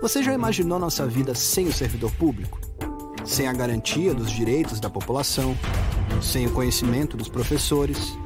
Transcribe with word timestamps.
Você 0.00 0.22
já 0.22 0.32
imaginou 0.32 0.78
nossa 0.78 1.06
vida 1.06 1.34
sem 1.34 1.66
o 1.66 1.72
servidor 1.72 2.12
público? 2.12 2.60
Sem 3.24 3.48
a 3.48 3.52
garantia 3.52 4.14
dos 4.14 4.30
direitos 4.30 4.78
da 4.78 4.88
população, 4.88 5.56
sem 6.22 6.46
o 6.46 6.52
conhecimento 6.52 7.16
dos 7.16 7.28
professores, 7.28 8.16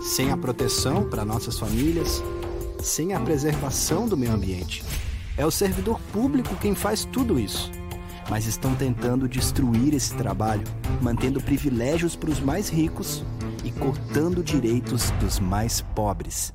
sem 0.00 0.30
a 0.30 0.36
proteção 0.36 1.08
para 1.08 1.24
nossas 1.24 1.58
famílias, 1.58 2.22
sem 2.80 3.14
a 3.14 3.20
preservação 3.20 4.06
do 4.06 4.16
meio 4.16 4.32
ambiente. 4.32 4.84
É 5.36 5.44
o 5.44 5.50
servidor 5.50 6.00
público 6.12 6.56
quem 6.56 6.74
faz 6.74 7.04
tudo 7.04 7.38
isso. 7.38 7.70
Mas 8.30 8.46
estão 8.46 8.74
tentando 8.74 9.28
destruir 9.28 9.94
esse 9.94 10.14
trabalho, 10.14 10.64
mantendo 11.02 11.40
privilégios 11.40 12.14
para 12.14 12.30
os 12.30 12.40
mais 12.40 12.68
ricos 12.68 13.24
e 13.64 13.72
cortando 13.72 14.42
direitos 14.42 15.10
dos 15.12 15.40
mais 15.40 15.80
pobres. 15.80 16.52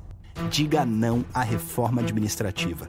Diga 0.50 0.84
não 0.84 1.24
à 1.32 1.42
reforma 1.42 2.00
administrativa. 2.00 2.88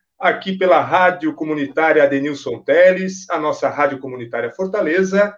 aqui 0.21 0.55
pela 0.55 0.79
Rádio 0.79 1.33
Comunitária 1.33 2.03
Adenilson 2.03 2.59
Teles, 2.59 3.27
a 3.27 3.39
nossa 3.39 3.67
Rádio 3.67 3.97
Comunitária 3.97 4.51
Fortaleza. 4.51 5.35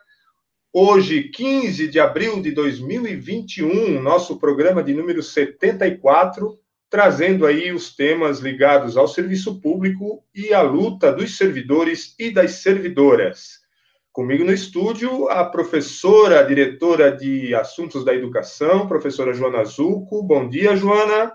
Hoje, 0.73 1.23
15 1.29 1.87
de 1.87 2.01
abril 2.01 2.41
de 2.41 2.51
2021, 2.51 4.01
nosso 4.01 4.37
programa 4.37 4.83
de 4.83 4.93
número 4.93 5.23
74, 5.23 6.59
trazendo 6.89 7.45
aí 7.45 7.71
os 7.71 7.95
temas 7.95 8.39
ligados 8.39 8.97
ao 8.97 9.07
serviço 9.07 9.61
público 9.61 10.21
e 10.35 10.53
à 10.53 10.61
luta 10.61 11.13
dos 11.13 11.37
servidores 11.37 12.13
e 12.19 12.29
das 12.29 12.55
servidoras. 12.55 13.59
Comigo 14.11 14.43
no 14.43 14.51
estúdio, 14.51 15.29
a 15.29 15.45
professora, 15.45 16.43
diretora 16.43 17.09
de 17.09 17.55
Assuntos 17.55 18.03
da 18.03 18.13
Educação, 18.13 18.85
professora 18.85 19.33
Joana 19.33 19.63
Zuco. 19.63 20.21
Bom 20.21 20.49
dia, 20.49 20.75
Joana. 20.75 21.31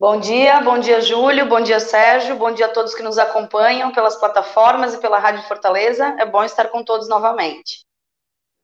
Bom 0.00 0.20
dia, 0.20 0.60
bom 0.60 0.78
dia, 0.78 1.00
Júlio, 1.00 1.48
bom 1.48 1.60
dia, 1.60 1.80
Sérgio, 1.80 2.36
bom 2.36 2.54
dia 2.54 2.66
a 2.66 2.68
todos 2.68 2.94
que 2.94 3.02
nos 3.02 3.18
acompanham 3.18 3.90
pelas 3.90 4.14
plataformas 4.14 4.94
e 4.94 4.98
pela 4.98 5.18
Rádio 5.18 5.42
Fortaleza. 5.42 6.14
É 6.20 6.24
bom 6.24 6.44
estar 6.44 6.68
com 6.68 6.84
todos 6.84 7.08
novamente. 7.08 7.84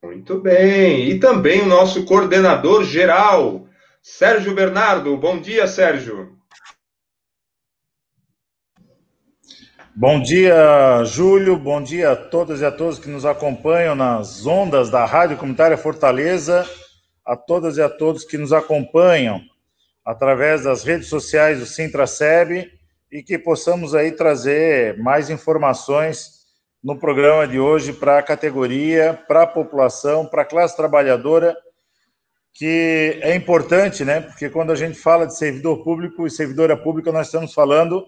Muito 0.01 0.39
bem. 0.39 1.09
E 1.09 1.19
também 1.19 1.61
o 1.61 1.65
nosso 1.65 2.05
coordenador 2.05 2.85
geral, 2.85 3.67
Sérgio 4.01 4.55
Bernardo. 4.55 5.17
Bom 5.17 5.37
dia, 5.37 5.67
Sérgio. 5.67 6.37
Bom 9.93 10.21
dia, 10.21 11.03
Júlio. 11.03 11.57
Bom 11.57 11.83
dia 11.83 12.11
a 12.11 12.15
todas 12.15 12.61
e 12.61 12.65
a 12.65 12.71
todos 12.71 12.97
que 12.97 13.09
nos 13.09 13.25
acompanham 13.25 13.93
nas 13.93 14.45
ondas 14.45 14.89
da 14.89 15.03
Rádio 15.03 15.35
Comunitária 15.35 15.75
Fortaleza, 15.75 16.65
a 17.25 17.35
todas 17.35 17.75
e 17.75 17.81
a 17.81 17.89
todos 17.89 18.23
que 18.23 18.37
nos 18.37 18.53
acompanham 18.53 19.41
através 20.05 20.63
das 20.63 20.83
redes 20.83 21.07
sociais 21.07 21.59
do 21.59 21.65
Sintraceb 21.65 22.71
e 23.11 23.23
que 23.23 23.39
possamos 23.39 23.95
aí 23.95 24.11
trazer 24.11 24.97
mais 24.99 25.29
informações 25.29 26.45
no 26.83 26.99
programa 26.99 27.47
de 27.47 27.59
hoje 27.59 27.91
para 27.91 28.19
a 28.19 28.23
categoria, 28.23 29.19
para 29.27 29.41
a 29.41 29.47
população, 29.47 30.27
para 30.27 30.43
a 30.43 30.45
classe 30.45 30.77
trabalhadora, 30.77 31.57
que 32.53 33.19
é 33.21 33.35
importante, 33.35 34.05
né? 34.05 34.21
Porque 34.21 34.49
quando 34.49 34.71
a 34.71 34.75
gente 34.75 34.97
fala 34.97 35.25
de 35.25 35.35
servidor 35.35 35.83
público 35.83 36.27
e 36.27 36.29
servidora 36.29 36.77
pública, 36.77 37.11
nós 37.11 37.27
estamos 37.27 37.53
falando 37.53 38.05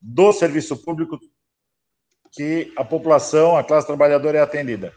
do 0.00 0.32
serviço 0.32 0.76
público 0.84 1.18
que 2.30 2.72
a 2.76 2.84
população, 2.84 3.56
a 3.56 3.64
classe 3.64 3.86
trabalhadora 3.86 4.38
é 4.38 4.40
atendida. 4.40 4.92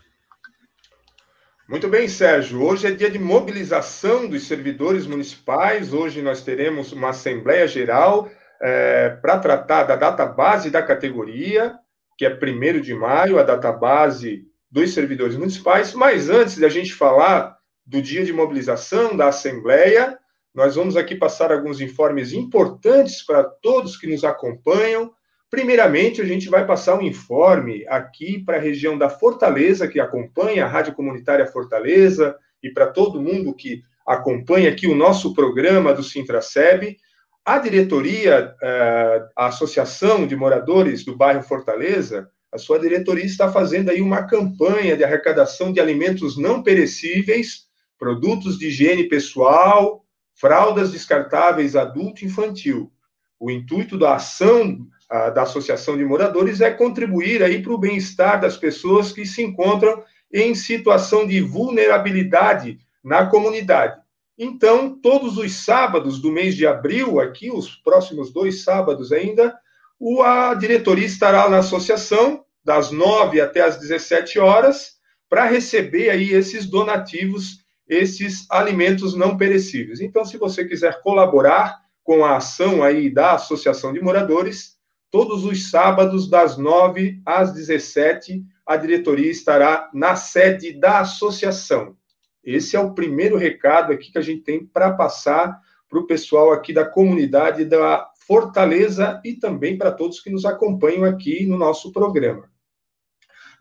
Muito 1.68 1.88
bem, 1.88 2.08
Sérgio. 2.08 2.62
Hoje 2.62 2.86
é 2.86 2.92
dia 2.92 3.10
de 3.10 3.18
mobilização 3.18 4.30
dos 4.30 4.48
servidores 4.48 5.08
municipais. 5.08 5.94
Hoje 5.94 6.22
nós 6.22 6.44
teremos 6.44 6.92
uma 6.92 7.10
Assembleia 7.10 7.68
Geral 7.68 8.30
é, 8.62 9.10
para 9.10 9.40
tratar 9.40 9.84
da 9.86 9.96
data 9.96 10.28
base 10.28 10.70
da 10.70 10.84
categoria, 10.84 11.74
que 12.20 12.24
é 12.24 12.30
1 12.30 12.82
de 12.82 12.94
maio, 12.94 13.40
a 13.40 13.44
data 13.44 13.72
base 13.72 14.46
dos 14.70 14.94
servidores 14.94 15.36
municipais. 15.36 15.92
Mas 15.96 16.30
antes 16.30 16.60
da 16.60 16.70
gente 16.70 16.94
falar 16.94 17.58
do 17.84 18.00
dia 18.00 18.24
de 18.24 18.32
mobilização 18.32 19.18
da 19.18 19.30
Assembleia, 19.30 20.20
nós 20.54 20.76
vamos 20.76 20.96
aqui 20.96 21.16
passar 21.16 21.52
alguns 21.52 21.82
informes 21.82 22.32
importantes 22.32 23.26
para 23.26 23.44
todos 23.44 23.98
que 23.98 24.06
nos 24.06 24.24
acompanham. 24.24 25.12
Primeiramente, 25.50 26.22
a 26.22 26.26
gente 26.26 26.50
vai 26.50 26.66
passar 26.66 26.98
um 26.98 27.02
informe 27.02 27.86
aqui 27.88 28.44
para 28.44 28.58
a 28.58 28.62
região 28.62 28.98
da 28.98 29.10
Fortaleza, 29.10 29.88
que 29.88 30.00
acompanha 30.00 30.66
a 30.66 30.68
Rádio 30.68 30.94
Comunitária 30.94 31.46
Fortaleza, 31.46 32.36
e 32.62 32.70
para 32.70 32.88
todo 32.88 33.22
mundo 33.22 33.54
que 33.54 33.84
acompanha 34.06 34.70
aqui 34.70 34.88
o 34.88 34.96
nosso 34.96 35.34
programa 35.34 35.94
do 35.94 36.04
Sintraceb. 36.04 36.98
A 37.44 37.60
diretoria, 37.60 38.56
eh, 38.62 39.26
a 39.36 39.48
Associação 39.48 40.26
de 40.26 40.36
Moradores 40.36 41.06
do 41.06 41.16
bairro 41.16 41.44
Fortaleza, 41.44 42.30
a 42.52 42.58
sua 42.58 42.80
diretoria 42.80 43.26
está 43.26 43.52
fazendo 43.52 43.90
aí 43.90 44.02
uma 44.02 44.24
campanha 44.24 44.96
de 44.96 45.04
arrecadação 45.04 45.72
de 45.72 45.80
alimentos 45.80 46.38
não 46.38 46.64
perecíveis, 46.64 47.66
produtos 48.00 48.58
de 48.58 48.68
higiene 48.68 49.10
pessoal, 49.10 50.06
fraldas 50.34 50.92
descartáveis 50.92 51.76
adulto 51.76 52.24
e 52.24 52.28
infantil. 52.28 52.92
O 53.40 53.52
intuito 53.52 53.98
da 53.98 54.16
ação 54.16 54.88
da 55.10 55.44
Associação 55.44 55.98
de 55.98 56.04
Moradores 56.04 56.62
é 56.62 56.72
contribuir 56.72 57.44
aí 57.44 57.62
para 57.62 57.74
o 57.74 57.78
bem-estar 57.78 58.40
das 58.42 58.58
pessoas 58.58 59.12
que 59.12 59.26
se 59.26 59.44
encontram 59.44 60.04
em 60.34 60.56
situação 60.56 61.28
de 61.28 61.40
vulnerabilidade 61.42 62.80
na 63.04 63.26
comunidade. 63.26 64.00
Então, 64.38 65.00
todos 65.00 65.38
os 65.38 65.64
sábados 65.64 66.20
do 66.20 66.32
mês 66.32 66.56
de 66.56 66.68
abril, 66.68 67.20
aqui, 67.20 67.50
os 67.50 67.76
próximos 67.76 68.34
dois 68.34 68.64
sábados 68.64 69.12
ainda, 69.12 69.56
o, 70.00 70.22
a 70.22 70.54
diretoria 70.56 71.06
estará 71.06 71.48
na 71.48 71.60
associação, 71.60 72.44
das 72.64 72.92
9 72.92 73.40
até 73.40 73.62
as 73.62 73.78
17 73.78 74.40
horas, 74.40 74.96
para 75.30 75.46
receber 75.46 76.10
aí 76.10 76.34
esses 76.34 76.66
donativos, 76.66 77.60
esses 77.88 78.50
alimentos 78.50 79.16
não 79.16 79.38
perecíveis. 79.38 80.02
Então, 80.02 80.26
se 80.26 80.38
você 80.38 80.66
quiser 80.66 81.02
colaborar 81.02 81.78
com 82.04 82.26
a 82.26 82.38
ação 82.38 82.84
aí 82.84 83.10
da 83.10 83.34
Associação 83.34 83.94
de 83.94 84.02
Moradores, 84.02 84.75
Todos 85.16 85.46
os 85.46 85.70
sábados, 85.70 86.30
das 86.30 86.58
9 86.58 87.22
às 87.26 87.54
17, 87.54 88.44
a 88.66 88.76
diretoria 88.76 89.32
estará 89.32 89.90
na 89.94 90.14
sede 90.18 90.74
da 90.74 91.00
associação. 91.00 91.96
Esse 92.44 92.76
é 92.76 92.80
o 92.82 92.94
primeiro 92.94 93.38
recado 93.38 93.94
aqui 93.94 94.12
que 94.12 94.18
a 94.18 94.22
gente 94.22 94.42
tem 94.42 94.66
para 94.66 94.92
passar 94.92 95.58
para 95.88 96.00
o 96.00 96.06
pessoal 96.06 96.52
aqui 96.52 96.74
da 96.74 96.84
comunidade 96.84 97.64
da 97.64 98.10
Fortaleza 98.28 99.22
e 99.24 99.36
também 99.36 99.78
para 99.78 99.90
todos 99.90 100.20
que 100.20 100.30
nos 100.30 100.44
acompanham 100.44 101.06
aqui 101.06 101.46
no 101.46 101.58
nosso 101.58 101.94
programa. 101.94 102.52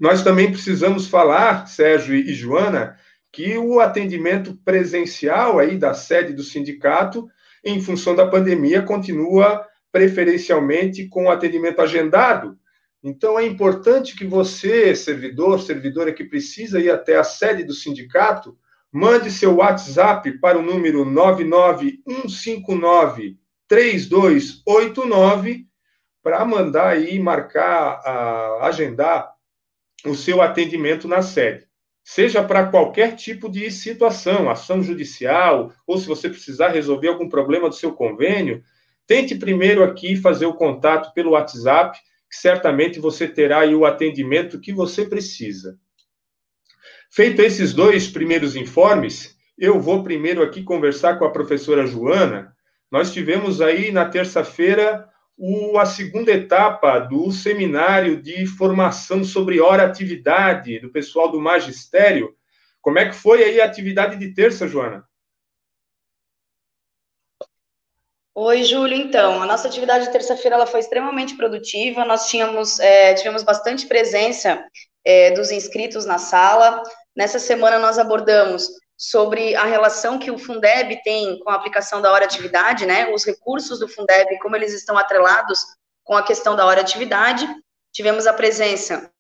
Nós 0.01 0.25
também 0.25 0.51
precisamos 0.51 1.07
falar, 1.07 1.69
Sérgio 1.69 2.17
e 2.17 2.35
Joana, 2.35 2.97
que 3.31 3.57
o 3.57 3.79
atendimento 3.79 4.59
presencial 4.65 5.61
aí 5.61 5.79
da 5.79 5.95
sede 5.95 6.33
do 6.33 6.43
sindicato, 6.43 7.29
em 7.65 7.81
função 7.81 8.17
da 8.17 8.27
pandemia, 8.27 8.83
continua 8.83 9.65
preferencialmente 9.95 11.07
com 11.07 11.31
atendimento 11.31 11.81
agendado. 11.81 12.59
Então, 13.01 13.39
é 13.39 13.47
importante 13.47 14.17
que 14.17 14.27
você, 14.27 14.93
servidor, 14.97 15.61
servidora 15.61 16.13
que 16.13 16.25
precisa 16.25 16.81
ir 16.81 16.91
até 16.91 17.17
a 17.17 17.23
sede 17.23 17.63
do 17.63 17.73
sindicato, 17.73 18.59
mande 18.91 19.31
seu 19.31 19.59
WhatsApp 19.59 20.41
para 20.41 20.59
o 20.59 20.63
número 20.63 21.05
99159 21.05 23.39
3289 23.69 25.65
para 26.21 26.45
mandar 26.45 26.89
aí, 26.89 27.21
marcar, 27.21 28.01
agendar 28.63 29.33
o 30.05 30.17
seu 30.17 30.43
atendimento 30.43 31.07
na 31.07 31.23
sede. 31.23 31.69
Seja 32.03 32.43
para 32.43 32.67
qualquer 32.67 33.15
tipo 33.15 33.49
de 33.49 33.71
situação, 33.71 34.51
ação 34.51 34.83
judicial, 34.83 35.73
ou 35.87 35.99
se 35.99 36.09
você 36.09 36.29
precisar 36.29 36.71
resolver 36.71 37.07
algum 37.07 37.29
problema 37.29 37.69
do 37.69 37.77
seu 37.77 37.93
convênio, 37.93 38.61
Tente 39.07 39.35
primeiro 39.35 39.85
aqui 39.85 40.17
fazer 40.17 40.47
o 40.47 40.55
contato 40.55 41.13
pelo 41.13 41.33
WhatsApp, 41.33 41.99
que 42.31 42.37
certamente 42.37 42.99
você 42.99 43.29
terá 43.29 43.67
o 43.67 43.85
atendimento 43.85 44.61
que 44.61 44.73
você 44.73 45.05
precisa. 45.05 45.79
Feito 47.11 47.43
esses 47.43 47.73
dois 47.73 48.09
primeiros 48.09 48.57
informes, 48.57 49.37
eu 49.57 49.79
vou 49.79 50.03
primeiro 50.03 50.43
aqui 50.43 50.63
conversar 50.63 51.19
com 51.19 51.25
a 51.25 51.31
professora 51.31 51.87
Joana. 51.87 52.53
Nós 52.91 53.13
tivemos 53.13 53.61
aí 53.61 53.93
na 53.93 54.09
terça-feira 54.09 55.09
a 55.79 55.87
segunda 55.87 56.33
etapa 56.33 56.99
do 56.99 57.31
seminário 57.31 58.21
de 58.23 58.47
formação 58.47 59.23
sobre 59.23 59.61
hora 59.61 59.85
atividade 59.85 60.79
do 60.81 60.91
pessoal 60.91 61.31
do 61.31 61.41
magistério. 61.41 62.35
Como 62.81 62.99
é 62.99 63.09
que 63.09 63.15
foi 63.15 63.43
aí 63.43 63.61
a 63.61 63.65
atividade 63.65 64.17
de 64.17 64.33
terça, 64.33 64.67
Joana? 64.67 65.05
Oi, 68.37 68.65
Júlio. 68.65 68.97
Então, 68.97 69.41
a 69.41 69.47
nossa 69.47 69.69
atividade 69.69 70.07
de 70.07 70.11
terça-feira 70.11 70.57
ela 70.57 70.67
foi 70.67 70.81
extremamente 70.81 71.37
produtiva. 71.37 72.05
Nós 72.05 72.29
tínhamos 72.29 72.81
é, 72.81 73.15
tivemos 73.15 73.45
bastante 73.45 73.87
presença 73.87 74.67
é, 75.05 75.31
dos 75.31 75.53
inscritos 75.53 76.05
na 76.05 76.19
sala. 76.19 76.83
Nessa 77.17 77.39
semana 77.39 77.79
nós 77.79 77.97
abordamos 77.97 78.69
sobre 78.97 79.55
a 79.55 79.65
relação 79.65 80.19
que 80.19 80.33
o 80.33 80.39
Fundeb 80.39 81.01
tem 81.05 81.39
com 81.39 81.51
a 81.51 81.55
aplicação 81.55 82.03
da 82.03 82.11
hora 82.11 82.25
atividade, 82.25 82.85
né? 82.85 83.09
Os 83.13 83.25
recursos 83.25 83.79
do 83.79 83.87
Fundeb, 83.87 84.37
como 84.41 84.57
eles 84.57 84.73
estão 84.73 84.99
atrelados 84.99 85.61
com 86.03 86.17
a 86.17 86.23
questão 86.25 86.57
da 86.57 86.67
hora 86.67 86.81
atividade. 86.81 87.47
Tivemos 87.93 88.27
a 88.27 88.33
presença 88.33 89.13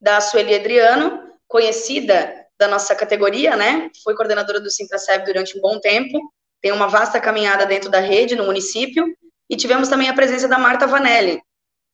da 0.00 0.20
Sueli 0.20 0.54
Adriano, 0.54 1.28
conhecida 1.48 2.46
da 2.56 2.68
nossa 2.68 2.94
categoria, 2.94 3.56
né? 3.56 3.90
Foi 4.04 4.14
coordenadora 4.14 4.60
do 4.60 4.70
Sintraceb 4.70 5.24
durante 5.24 5.58
um 5.58 5.60
bom 5.60 5.80
tempo 5.80 6.20
tem 6.60 6.72
uma 6.72 6.88
vasta 6.88 7.20
caminhada 7.20 7.66
dentro 7.66 7.90
da 7.90 8.00
rede, 8.00 8.36
no 8.36 8.44
município, 8.44 9.06
e 9.48 9.56
tivemos 9.56 9.88
também 9.88 10.08
a 10.08 10.14
presença 10.14 10.46
da 10.46 10.58
Marta 10.58 10.86
Vanelli, 10.86 11.42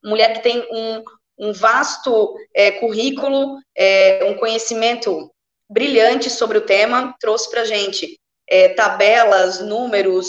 mulher 0.05 0.35
que 0.35 0.43
tem 0.43 0.67
um, 0.71 1.03
um 1.39 1.53
vasto 1.53 2.37
é, 2.55 2.73
currículo, 2.73 3.59
é, 3.77 4.25
um 4.25 4.35
conhecimento 4.35 5.31
brilhante 5.69 6.31
sobre 6.31 6.59
o 6.59 6.67
tema, 6.67 7.15
trouxe 7.21 7.51
para 7.51 7.63
a 7.63 7.65
gente 7.65 8.19
é, 8.49 8.69
tabelas, 8.71 9.61
números, 9.61 10.29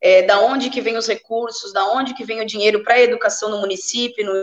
é, 0.00 0.22
da 0.22 0.40
onde 0.40 0.70
que 0.70 0.80
vem 0.80 0.96
os 0.96 1.06
recursos, 1.06 1.72
da 1.72 1.86
onde 1.90 2.14
que 2.14 2.24
vem 2.24 2.40
o 2.40 2.46
dinheiro 2.46 2.82
para 2.82 2.94
a 2.94 3.00
educação 3.00 3.50
no 3.50 3.60
município, 3.60 4.24
no, 4.24 4.34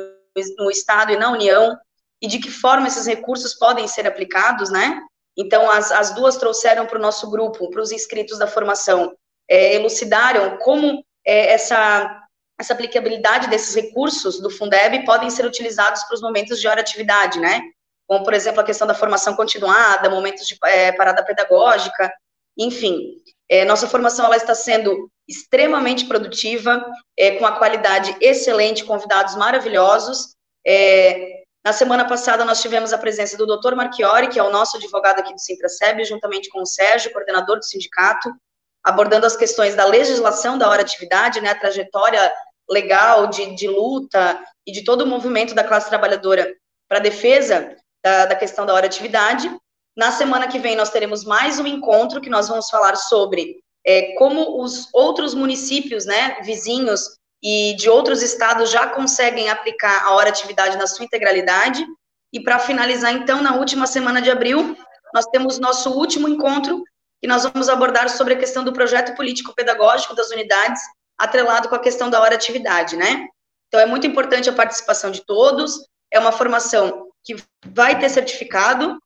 no 0.63 0.69
estado 0.69 1.11
e 1.11 1.17
na 1.17 1.31
União, 1.31 1.75
e 2.21 2.27
de 2.27 2.39
que 2.39 2.51
forma 2.51 2.87
esses 2.87 3.05
recursos 3.05 3.53
podem 3.53 3.87
ser 3.87 4.07
aplicados, 4.07 4.69
né? 4.69 5.01
Então, 5.37 5.69
as, 5.69 5.91
as 5.91 6.15
duas 6.15 6.37
trouxeram 6.37 6.87
para 6.87 6.97
o 6.97 7.01
nosso 7.01 7.29
grupo, 7.29 7.69
para 7.69 7.81
os 7.81 7.91
inscritos 7.91 8.39
da 8.39 8.47
formação, 8.47 9.15
é, 9.47 9.75
elucidaram 9.75 10.57
como 10.57 11.03
é, 11.25 11.53
essa, 11.53 12.23
essa 12.59 12.73
aplicabilidade 12.73 13.47
desses 13.47 13.75
recursos 13.75 14.41
do 14.41 14.49
Fundeb 14.49 15.05
podem 15.05 15.29
ser 15.29 15.45
utilizados 15.45 16.03
para 16.03 16.15
os 16.15 16.21
momentos 16.21 16.59
de 16.59 16.67
hora 16.67 16.81
atividade, 16.81 17.39
né? 17.39 17.61
Como, 18.07 18.23
por 18.23 18.33
exemplo, 18.33 18.61
a 18.61 18.63
questão 18.63 18.87
da 18.87 18.95
formação 18.95 19.35
continuada, 19.35 20.09
momentos 20.09 20.47
de 20.47 20.57
é, 20.63 20.91
parada 20.91 21.23
pedagógica, 21.23 22.11
enfim. 22.57 23.21
É, 23.49 23.63
nossa 23.63 23.87
formação 23.87 24.25
ela 24.25 24.37
está 24.37 24.55
sendo 24.55 25.09
extremamente 25.27 26.05
produtiva, 26.05 26.85
é, 27.17 27.31
com 27.31 27.45
a 27.45 27.57
qualidade 27.57 28.15
excelente, 28.21 28.85
convidados 28.85 29.35
maravilhosos. 29.35 30.35
É, 30.65 31.36
na 31.67 31.73
semana 31.73 32.07
passada, 32.07 32.45
nós 32.45 32.61
tivemos 32.61 32.93
a 32.93 32.97
presença 32.97 33.35
do 33.35 33.45
Dr. 33.45 33.75
Marchiori, 33.75 34.29
que 34.29 34.39
é 34.39 34.43
o 34.43 34.49
nosso 34.49 34.77
advogado 34.77 35.19
aqui 35.19 35.33
do 35.33 35.41
Sintraceb, 35.41 36.01
juntamente 36.05 36.49
com 36.49 36.61
o 36.61 36.65
Sérgio, 36.65 37.11
coordenador 37.11 37.57
do 37.57 37.65
sindicato, 37.65 38.33
abordando 38.81 39.25
as 39.25 39.35
questões 39.35 39.75
da 39.75 39.83
legislação 39.83 40.57
da 40.57 40.69
hora-atividade, 40.69 41.41
né, 41.41 41.49
a 41.49 41.59
trajetória 41.59 42.33
legal 42.69 43.27
de, 43.27 43.53
de, 43.53 43.67
luta 43.67 44.41
e 44.65 44.71
de 44.71 44.85
todo 44.85 45.01
o 45.01 45.05
movimento 45.05 45.53
da 45.53 45.61
classe 45.61 45.89
trabalhadora 45.89 46.55
para 46.87 46.99
defesa 46.99 47.75
da, 48.01 48.27
da 48.27 48.35
questão 48.37 48.65
da 48.65 48.73
hora-atividade. 48.73 49.53
Na 49.93 50.13
semana 50.13 50.47
que 50.47 50.59
vem, 50.59 50.77
nós 50.77 50.89
teremos 50.89 51.25
mais 51.25 51.59
um 51.59 51.67
encontro 51.67 52.21
que 52.21 52.29
nós 52.29 52.47
vamos 52.47 52.69
falar 52.69 52.95
sobre 52.95 53.57
é, 53.85 54.13
como 54.13 54.63
os 54.63 54.87
outros 54.93 55.33
municípios, 55.33 56.05
né, 56.05 56.39
vizinhos, 56.43 57.17
e 57.41 57.75
de 57.75 57.89
outros 57.89 58.21
estados 58.21 58.69
já 58.69 58.87
conseguem 58.87 59.49
aplicar 59.49 60.05
a 60.05 60.13
hora 60.13 60.29
atividade 60.29 60.77
na 60.77 60.87
sua 60.87 61.05
integralidade. 61.05 61.85
E 62.33 62.41
para 62.41 62.59
finalizar, 62.59 63.13
então, 63.13 63.41
na 63.41 63.55
última 63.55 63.87
semana 63.87 64.21
de 64.21 64.29
abril, 64.29 64.75
nós 65.13 65.25
temos 65.27 65.59
nosso 65.59 65.91
último 65.91 66.27
encontro, 66.27 66.83
que 67.21 67.27
nós 67.27 67.43
vamos 67.43 67.69
abordar 67.69 68.09
sobre 68.09 68.33
a 68.33 68.37
questão 68.37 68.63
do 68.63 68.73
projeto 68.73 69.15
político-pedagógico 69.15 70.15
das 70.15 70.29
unidades, 70.29 70.81
atrelado 71.17 71.69
com 71.69 71.75
a 71.75 71.79
questão 71.79 72.09
da 72.09 72.21
hora 72.21 72.35
atividade, 72.35 72.95
né? 72.95 73.27
Então, 73.67 73.79
é 73.79 73.85
muito 73.85 74.05
importante 74.05 74.49
a 74.49 74.53
participação 74.53 75.11
de 75.11 75.25
todos, 75.25 75.79
é 76.11 76.19
uma 76.19 76.31
formação 76.31 77.07
que 77.23 77.35
vai 77.65 77.99
ter 77.99 78.09
certificado, 78.09 78.97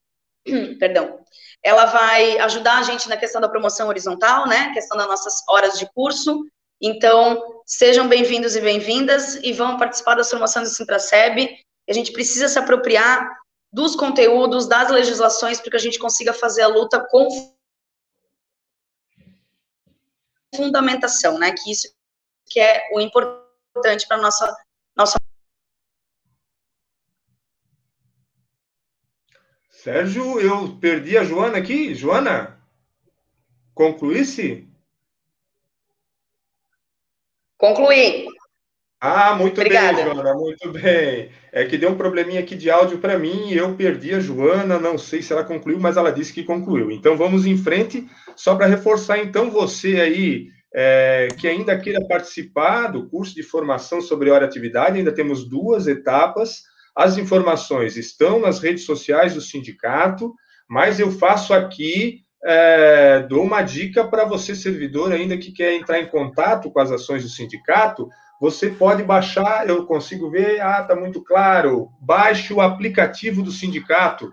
perdão, 0.80 1.20
ela 1.64 1.86
vai 1.86 2.40
ajudar 2.40 2.80
a 2.80 2.84
gente 2.84 3.08
na 3.08 3.18
questão 3.18 3.40
da 3.40 3.50
promoção 3.50 3.88
horizontal, 3.88 4.48
né, 4.48 4.74
questão 4.74 4.98
das 4.98 5.08
nossas 5.08 5.34
horas 5.48 5.78
de 5.78 5.88
curso, 5.94 6.44
então, 6.82 7.62
sejam 7.64 8.10
bem-vindos 8.10 8.56
e 8.56 8.62
bem-vindas 8.62 9.36
e 9.36 9.54
vão 9.54 9.78
participar 9.78 10.16
das 10.16 10.32
formações 10.32 10.68
do 10.68 10.76
Sintraceb. 10.76 11.64
A 11.88 11.94
gente 11.94 12.12
precisa 12.12 12.48
se 12.48 12.58
apropriar 12.58 13.30
dos 13.72 13.96
conteúdos, 13.96 14.68
das 14.68 14.90
legislações, 14.90 15.62
para 15.62 15.70
que 15.70 15.78
a 15.78 15.80
gente 15.80 16.00
consiga 16.00 16.34
fazer 16.34 16.64
a 16.64 16.68
luta 16.68 17.00
com 17.08 17.28
fundamentação, 20.56 21.38
né? 21.38 21.52
Que 21.52 21.72
isso 21.72 21.88
que 22.48 22.60
é 22.60 22.90
o 22.94 23.00
importante 23.00 24.08
para 24.08 24.18
nossa 24.18 24.58
nossa 24.98 25.18
Sérgio, 29.70 30.40
eu 30.40 30.78
perdi 30.78 31.18
a 31.18 31.24
Joana 31.24 31.58
aqui. 31.58 31.94
Joana, 31.96 32.60
concluísse? 33.74 34.71
Concluí. 37.62 38.26
Ah, 39.00 39.36
muito 39.36 39.62
Obrigada. 39.62 40.04
bem, 40.04 40.06
Joana, 40.16 40.34
muito 40.34 40.72
bem. 40.72 41.30
É 41.52 41.64
que 41.64 41.78
deu 41.78 41.92
um 41.92 41.96
probleminha 41.96 42.40
aqui 42.40 42.56
de 42.56 42.72
áudio 42.72 42.98
para 42.98 43.20
mim 43.20 43.50
e 43.50 43.58
eu 43.58 43.76
perdi 43.76 44.16
a 44.16 44.20
Joana, 44.20 44.80
não 44.80 44.98
sei 44.98 45.22
se 45.22 45.32
ela 45.32 45.44
concluiu, 45.44 45.80
mas 45.80 45.96
ela 45.96 46.12
disse 46.12 46.34
que 46.34 46.44
concluiu. 46.44 46.90
Então 46.90 47.16
vamos 47.16 47.46
em 47.46 47.56
frente, 47.56 48.08
só 48.36 48.56
para 48.56 48.66
reforçar 48.66 49.20
então 49.20 49.52
você 49.52 50.02
aí 50.02 50.48
é, 50.74 51.28
que 51.40 51.48
ainda 51.48 51.78
queira 51.78 52.04
participar 52.08 52.88
do 52.88 53.08
curso 53.08 53.36
de 53.36 53.44
formação 53.44 54.02
sobre 54.02 54.32
hora 54.32 54.44
atividade, 54.44 54.98
ainda 54.98 55.12
temos 55.12 55.48
duas 55.48 55.86
etapas. 55.86 56.64
As 56.96 57.16
informações 57.16 57.96
estão 57.96 58.40
nas 58.40 58.58
redes 58.58 58.86
sociais 58.86 59.36
do 59.36 59.42
sindicato, 59.42 60.34
mas 60.68 61.00
eu 61.00 61.12
faço 61.12 61.54
aqui 61.54 62.24
é, 62.44 63.20
dou 63.30 63.44
uma 63.44 63.62
dica 63.62 64.04
para 64.04 64.26
você, 64.26 64.56
servidor, 64.56 65.12
ainda 65.12 65.38
que 65.38 65.52
quer 65.52 65.74
entrar 65.74 66.00
em 66.00 66.08
contato 66.08 66.72
com 66.72 66.80
as 66.80 66.92
ações 66.92 67.24
do 67.24 67.30
sindicato, 67.30 68.10
você 68.40 68.70
pode 68.70 69.04
baixar, 69.04 69.70
eu 69.70 69.86
consigo 69.86 70.30
ver, 70.30 70.60
ah, 70.62 70.82
está 70.82 70.96
muito 70.96 71.24
claro, 71.24 71.90
baixe 72.02 72.52
o 72.52 72.60
aplicativo 72.60 73.44
do 73.44 73.52
sindicato 73.52 74.32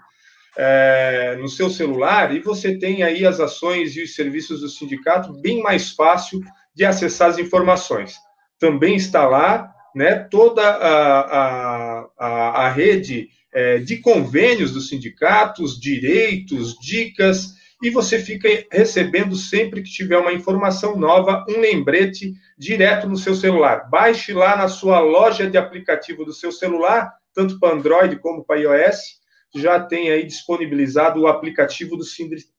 é, 0.57 1.37
no 1.39 1.49
seu 1.49 1.69
celular 1.69 2.35
e 2.35 2.41
você 2.41 2.79
tem 2.79 3.03
aí 3.03 3.27
as 3.27 3.39
ações 3.39 3.95
e 3.95 4.03
os 4.03 4.15
serviços 4.15 4.63
do 4.63 4.69
sindicato 4.69 5.33
bem 5.41 5.63
mais 5.63 5.91
fácil 5.91 6.41
de 6.75 6.87
acessar 6.87 7.29
as 7.29 7.39
informações. 7.39 8.17
Também 8.59 8.97
está 8.97 9.29
lá 9.29 9.71
né, 9.95 10.15
toda 10.15 10.63
a, 10.63 11.21
a, 11.21 12.09
a, 12.19 12.67
a 12.67 12.69
rede 12.71 13.29
é, 13.53 13.79
de 13.79 13.99
convênios 13.99 14.73
dos 14.73 14.89
sindicatos, 14.89 15.79
direitos, 15.79 16.79
dicas, 16.81 17.58
e 17.83 17.91
você 17.91 18.19
fica 18.19 18.49
recebendo 18.73 19.37
sempre 19.37 19.83
que 19.83 19.91
tiver 19.91 20.19
uma 20.19 20.33
informação 20.33 20.97
nova, 20.97 21.45
um 21.49 21.61
lembrete 21.61 22.35
direto 22.59 23.09
no 23.09 23.17
seu 23.17 23.35
celular. 23.35 23.89
Baixe 23.89 24.33
lá 24.33 24.57
na 24.57 24.69
sua 24.69 24.99
loja 24.99 25.49
de 25.49 25.57
aplicativo 25.57 26.25
do 26.25 26.33
seu 26.33 26.51
celular, 26.51 27.13
tanto 27.33 27.59
para 27.61 27.75
Android 27.75 28.17
como 28.19 28.45
para 28.45 28.59
iOS, 28.59 29.19
já 29.55 29.81
tem 29.81 30.11
aí 30.11 30.27
disponibilizado 30.27 31.21
o 31.21 31.29
aplicativo 31.29 31.97
do, 31.97 32.05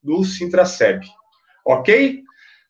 do 0.01 0.23
Sintraceb. 0.23 1.05
Ok? 1.65 2.23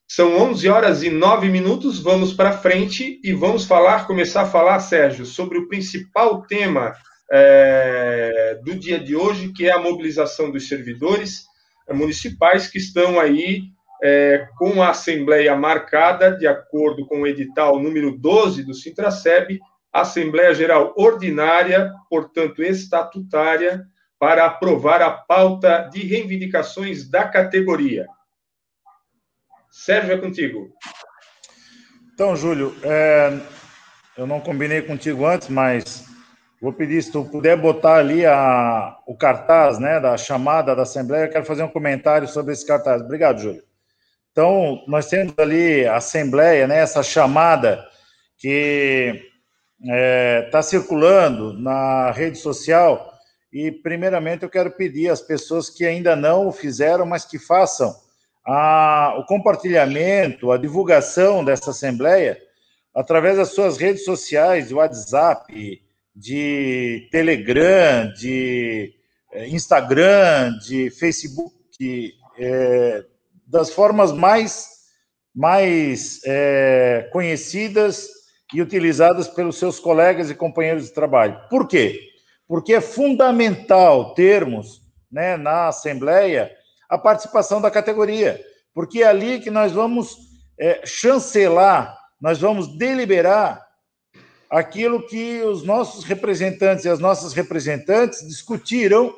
São 0.07 0.35
11 0.37 0.67
horas 0.69 1.03
e 1.03 1.09
9 1.11 1.49
minutos, 1.49 1.99
vamos 1.99 2.33
para 2.33 2.57
frente 2.57 3.21
e 3.23 3.31
vamos 3.31 3.65
falar, 3.65 4.07
começar 4.07 4.41
a 4.41 4.49
falar, 4.49 4.79
Sérgio, 4.79 5.23
sobre 5.23 5.59
o 5.59 5.67
principal 5.67 6.41
tema 6.47 6.95
é, 7.31 8.59
do 8.63 8.73
dia 8.73 8.99
de 8.99 9.15
hoje, 9.15 9.53
que 9.53 9.67
é 9.67 9.71
a 9.71 9.79
mobilização 9.79 10.49
dos 10.49 10.67
servidores 10.67 11.48
municipais 11.93 12.67
que 12.67 12.77
estão 12.77 13.19
aí 13.19 13.63
é, 14.01 14.47
com 14.57 14.81
a 14.81 14.89
Assembleia 14.89 15.55
marcada, 15.55 16.31
de 16.31 16.47
acordo 16.47 17.05
com 17.05 17.21
o 17.21 17.27
edital 17.27 17.79
número 17.79 18.17
12 18.17 18.63
do 18.63 18.73
Sintraceb, 18.73 19.59
Assembleia 19.91 20.53
Geral 20.53 20.93
Ordinária, 20.95 21.91
portanto 22.09 22.63
estatutária, 22.63 23.85
para 24.17 24.45
aprovar 24.45 25.01
a 25.01 25.11
pauta 25.11 25.89
de 25.91 26.05
reivindicações 26.05 27.09
da 27.09 27.27
categoria. 27.27 28.07
Sérgio, 29.69 30.13
é 30.13 30.17
contigo. 30.17 30.73
Então, 32.13 32.35
Júlio, 32.35 32.75
é, 32.83 33.39
eu 34.17 34.27
não 34.27 34.41
combinei 34.41 34.81
contigo 34.81 35.25
antes, 35.25 35.47
mas 35.47 36.08
Vou 36.61 36.73
pedir, 36.73 37.01
se 37.01 37.09
tu 37.09 37.23
puder 37.23 37.55
botar 37.55 37.95
ali 37.95 38.25
a, 38.25 38.97
o 39.07 39.15
cartaz, 39.15 39.79
né, 39.79 39.97
da 39.99 40.17
chamada 40.17 40.75
da 40.75 40.81
Assembleia, 40.81 41.25
eu 41.25 41.29
quero 41.31 41.45
fazer 41.45 41.63
um 41.63 41.69
comentário 41.69 42.27
sobre 42.27 42.51
esse 42.51 42.67
cartaz. 42.67 43.01
Obrigado, 43.01 43.39
Júlio. 43.39 43.63
Então, 44.31 44.83
nós 44.85 45.07
temos 45.07 45.33
ali 45.37 45.85
a 45.85 45.95
Assembleia, 45.95 46.67
né, 46.67 46.79
essa 46.79 47.01
chamada 47.01 47.87
que 48.37 49.23
está 49.81 49.95
é, 49.95 50.41
tá 50.51 50.61
circulando 50.61 51.53
na 51.53 52.11
rede 52.11 52.37
social, 52.37 53.13
e 53.51 53.71
primeiramente 53.71 54.43
eu 54.43 54.49
quero 54.49 54.71
pedir 54.71 55.09
às 55.09 55.21
pessoas 55.21 55.69
que 55.69 55.85
ainda 55.85 56.13
não 56.13 56.47
o 56.47 56.51
fizeram, 56.51 57.05
mas 57.05 57.23
que 57.23 57.39
façam 57.39 57.95
a, 58.45 59.15
o 59.17 59.25
compartilhamento, 59.25 60.51
a 60.51 60.57
divulgação 60.57 61.43
dessa 61.43 61.71
Assembleia 61.71 62.37
através 62.93 63.37
das 63.37 63.49
suas 63.49 63.77
redes 63.77 64.03
sociais, 64.03 64.71
WhatsApp, 64.71 65.81
de 66.19 67.07
Telegram, 67.11 68.11
de 68.13 68.93
eh, 69.31 69.47
Instagram, 69.47 70.57
de 70.57 70.89
Facebook, 70.89 72.13
é, 72.37 73.05
das 73.47 73.71
formas 73.71 74.11
mais, 74.11 74.67
mais 75.33 76.19
é, 76.25 77.09
conhecidas 77.13 78.09
e 78.53 78.61
utilizadas 78.61 79.29
pelos 79.29 79.57
seus 79.57 79.79
colegas 79.79 80.29
e 80.29 80.35
companheiros 80.35 80.85
de 80.85 80.93
trabalho. 80.93 81.39
Por 81.49 81.67
quê? 81.67 81.97
Porque 82.45 82.73
é 82.73 82.81
fundamental 82.81 84.13
termos 84.13 84.81
né, 85.09 85.37
na 85.37 85.69
Assembleia 85.69 86.51
a 86.89 86.97
participação 86.97 87.61
da 87.61 87.71
categoria, 87.71 88.43
porque 88.73 89.03
é 89.03 89.07
ali 89.07 89.39
que 89.39 89.49
nós 89.49 89.71
vamos 89.71 90.17
é, 90.59 90.85
chancelar, 90.85 91.97
nós 92.19 92.41
vamos 92.41 92.77
deliberar 92.77 93.68
aquilo 94.49 95.05
que 95.05 95.41
os 95.43 95.63
nossos 95.63 96.03
representantes 96.03 96.85
e 96.85 96.89
as 96.89 96.99
nossas 96.99 97.33
representantes 97.33 98.27
discutiram, 98.27 99.13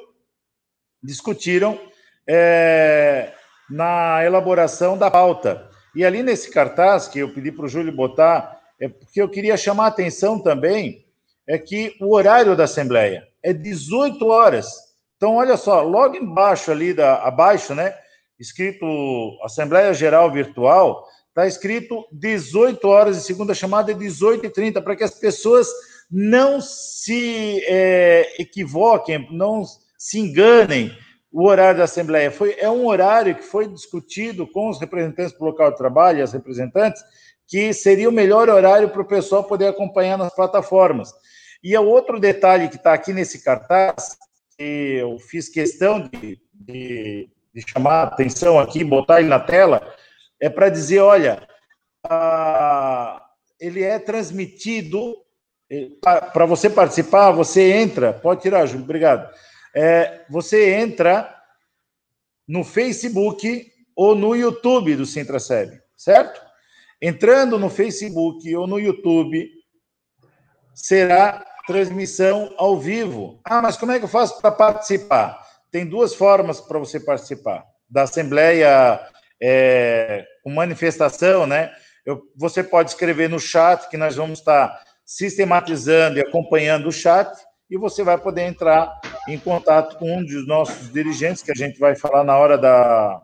discutiram 1.02 1.80
é, 2.28 3.34
na 3.70 4.24
elaboração 4.26 4.98
da 4.98 5.10
pauta. 5.10 5.70
E 5.96 6.04
ali 6.04 6.22
nesse 6.22 6.52
cartaz 6.52 7.08
que 7.08 7.20
eu 7.20 7.34
pedi 7.34 7.52
para 7.52 7.66
o 7.66 7.70
Júlio 7.70 7.96
botar, 7.96 8.60
é 8.80 8.90
porque 8.90 9.22
eu 9.22 9.30
queria 9.30 9.56
chamar 9.56 9.86
a 9.86 9.88
atenção 9.88 10.40
também, 10.40 11.06
é 11.48 11.58
que 11.58 11.96
o 12.02 12.14
horário 12.14 12.56
da 12.56 12.66
Assembleia 12.66 13.28
é 13.44 13.54
18 13.54 14.26
horas. 14.28 14.68
Então, 15.18 15.36
olha 15.36 15.56
só, 15.56 15.82
logo 15.82 16.16
embaixo 16.16 16.72
ali, 16.72 16.94
da, 16.94 17.24
abaixo, 17.24 17.76
né, 17.76 17.96
escrito 18.40 18.86
Assembleia 19.44 19.94
Geral 19.94 20.32
Virtual, 20.32 21.08
Está 21.32 21.48
escrito 21.48 22.06
18 22.12 22.86
horas 22.86 23.16
e 23.16 23.22
segunda 23.22 23.54
chamada 23.54 23.90
é 23.90 23.96
18 23.96 24.46
e 24.46 24.50
30 24.50 24.82
para 24.82 24.98
que 24.98 25.04
as 25.04 25.18
pessoas 25.18 25.66
não 26.12 26.60
se 26.60 27.64
é, 27.66 28.36
equivoquem, 28.38 29.30
não 29.32 29.64
se 29.98 30.20
enganem 30.20 30.92
o 31.32 31.48
horário 31.48 31.78
da 31.78 31.86
Assembleia. 31.86 32.30
Foi, 32.30 32.58
é 32.60 32.70
um 32.70 32.86
horário 32.86 33.34
que 33.34 33.44
foi 33.44 33.66
discutido 33.66 34.46
com 34.46 34.70
os 34.70 34.78
representantes 34.78 35.32
do 35.32 35.46
local 35.46 35.72
de 35.72 35.78
trabalho 35.78 36.20
e 36.20 36.22
as 36.22 36.34
representantes, 36.34 37.02
que 37.48 37.72
seria 37.72 38.10
o 38.10 38.12
melhor 38.12 38.50
horário 38.50 38.90
para 38.90 39.02
o 39.02 39.08
pessoal 39.08 39.46
poder 39.46 39.68
acompanhar 39.68 40.18
nas 40.18 40.36
plataformas. 40.36 41.14
E 41.64 41.74
é 41.74 41.80
outro 41.80 42.20
detalhe 42.20 42.68
que 42.68 42.76
está 42.76 42.92
aqui 42.92 43.14
nesse 43.14 43.42
cartaz, 43.42 44.18
que 44.58 44.98
eu 45.00 45.18
fiz 45.18 45.48
questão 45.48 46.02
de, 46.02 46.38
de, 46.54 47.30
de 47.54 47.64
chamar 47.66 48.02
a 48.02 48.04
atenção 48.04 48.60
aqui, 48.60 48.84
botar 48.84 49.22
ele 49.22 49.30
na 49.30 49.40
tela, 49.40 49.82
é 50.42 50.50
para 50.50 50.70
dizer, 50.70 51.00
olha, 51.00 51.48
ele 53.60 53.84
é 53.84 54.00
transmitido 54.00 55.16
para 56.02 56.46
você 56.46 56.70
participar, 56.70 57.32
você 57.32 57.72
entra, 57.72 58.12
pode 58.12 58.42
tirar, 58.42 58.66
Júlio, 58.66 58.84
obrigado. 58.84 59.32
É, 59.74 60.26
você 60.30 60.74
entra 60.74 61.34
no 62.48 62.64
Facebook 62.64 63.72
ou 63.96 64.16
no 64.16 64.36
YouTube 64.36 64.96
do 64.96 65.06
Sintraceb, 65.06 65.80
certo? 65.96 66.42
Entrando 67.02 67.58
no 67.58 67.70
Facebook 67.70 68.54
ou 68.56 68.68
no 68.68 68.80
YouTube, 68.80 69.48
será 70.74 71.46
transmissão 71.66 72.54
ao 72.58 72.78
vivo. 72.78 73.40
Ah, 73.46 73.62
mas 73.62 73.78
como 73.78 73.92
é 73.92 74.00
que 74.00 74.06
eu 74.06 74.10
faço 74.10 74.42
para 74.42 74.52
participar? 74.52 75.40
Tem 75.72 75.86
duas 75.86 76.14
formas 76.14 76.60
para 76.60 76.80
você 76.80 77.00
participar. 77.00 77.64
Da 77.90 78.04
Assembleia 78.04 79.00
é, 79.42 80.26
com 80.44 80.52
manifestação, 80.52 81.48
né? 81.48 81.72
Eu, 82.06 82.22
você 82.36 82.64
pode 82.64 82.92
escrever 82.92 83.30
no 83.30 83.40
chat, 83.40 83.90
que 83.90 83.98
nós 83.98 84.16
vamos 84.16 84.40
estar 84.40 84.82
sistematizando 85.06 86.18
e 86.18 86.22
acompanhando 86.22 86.88
o 86.88 86.92
chat, 86.92 87.32
e 87.70 87.78
você 87.78 88.04
vai 88.04 88.18
poder 88.18 88.44
entrar 88.44 88.92
em 89.28 89.38
contato 89.38 89.98
com 89.98 90.18
um 90.18 90.24
dos 90.24 90.46
nossos 90.48 90.92
dirigentes, 90.92 91.42
que 91.42 91.52
a 91.52 91.56
gente 91.56 91.80
vai 91.80 91.96
falar 91.96 92.24
na 92.24 92.38
hora 92.38 92.58
da. 92.58 93.22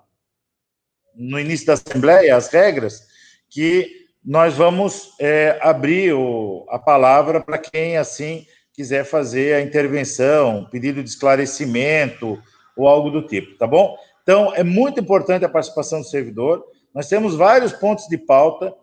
no 1.15 1.39
início 1.39 1.67
da 1.67 1.74
Assembleia, 1.74 2.36
as 2.36 2.47
regras, 2.50 3.01
que 3.50 4.07
nós 4.24 4.55
vamos 4.55 5.13
é, 5.19 5.57
abrir 5.62 6.13
o, 6.13 6.65
a 6.69 6.77
palavra 6.77 7.41
para 7.41 7.57
quem 7.57 7.97
assim 7.97 8.45
quiser 8.74 9.03
fazer 9.05 9.55
a 9.55 9.62
intervenção, 9.62 10.67
pedido 10.69 11.01
de 11.01 11.09
esclarecimento 11.09 12.41
ou 12.75 12.88
algo 12.88 13.09
do 13.09 13.25
tipo, 13.25 13.57
tá 13.57 13.65
bom? 13.65 13.97
Então, 14.27 14.53
é 14.53 14.62
muito 14.62 15.00
importante 15.00 15.46
a 15.46 15.50
participação 15.50 16.01
do 16.01 16.05
servidor. 16.05 16.62
Nós 16.93 17.07
temos 17.07 17.34
vários 17.34 17.72
pontos 17.72 18.10
de 18.10 18.17
pauta 18.17 18.75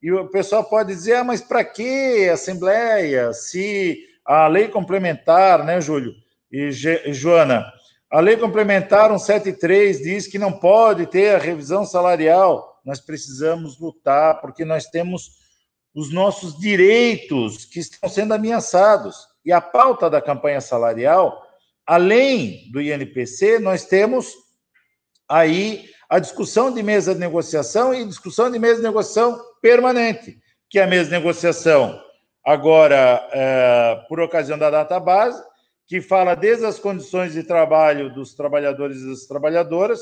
e 0.00 0.10
o 0.10 0.26
pessoal 0.30 0.64
pode 0.64 0.88
dizer: 0.94 1.16
ah, 1.16 1.24
mas 1.24 1.42
para 1.42 1.62
que 1.62 2.26
Assembleia 2.30 3.30
se 3.34 3.98
a 4.24 4.46
lei 4.46 4.68
complementar, 4.68 5.62
né, 5.66 5.82
Júlio 5.82 6.14
e, 6.50 6.70
e 7.04 7.12
Joana? 7.12 7.70
A 8.10 8.20
lei 8.20 8.38
complementar 8.38 9.10
173 9.10 9.98
diz 9.98 10.26
que 10.26 10.38
não 10.38 10.50
pode 10.50 11.04
ter 11.08 11.34
a 11.34 11.38
revisão 11.38 11.84
salarial. 11.84 12.80
Nós 12.82 12.98
precisamos 12.98 13.78
lutar, 13.78 14.40
porque 14.40 14.64
nós 14.64 14.86
temos 14.86 15.32
os 15.94 16.10
nossos 16.10 16.58
direitos 16.58 17.66
que 17.66 17.80
estão 17.80 18.08
sendo 18.08 18.32
ameaçados. 18.32 19.28
E 19.44 19.52
a 19.52 19.60
pauta 19.60 20.08
da 20.08 20.22
campanha 20.22 20.62
salarial, 20.62 21.38
além 21.84 22.70
do 22.72 22.80
INPC, 22.80 23.58
nós 23.58 23.84
temos 23.84 24.45
aí 25.28 25.88
a 26.08 26.18
discussão 26.18 26.72
de 26.72 26.82
mesa 26.82 27.14
de 27.14 27.20
negociação 27.20 27.92
e 27.92 28.04
discussão 28.04 28.50
de 28.50 28.58
mesa 28.58 28.76
de 28.76 28.82
negociação 28.82 29.40
permanente, 29.60 30.38
que 30.70 30.78
é 30.78 30.84
a 30.84 30.86
mesa 30.86 31.06
de 31.06 31.16
negociação 31.16 32.00
agora 32.44 33.28
é, 33.32 34.04
por 34.08 34.20
ocasião 34.20 34.56
da 34.56 34.70
data 34.70 35.00
base, 35.00 35.42
que 35.86 36.00
fala 36.00 36.34
desde 36.34 36.64
as 36.64 36.78
condições 36.78 37.32
de 37.32 37.42
trabalho 37.42 38.12
dos 38.14 38.34
trabalhadores 38.34 38.98
e 38.98 39.08
das 39.08 39.26
trabalhadoras, 39.26 40.00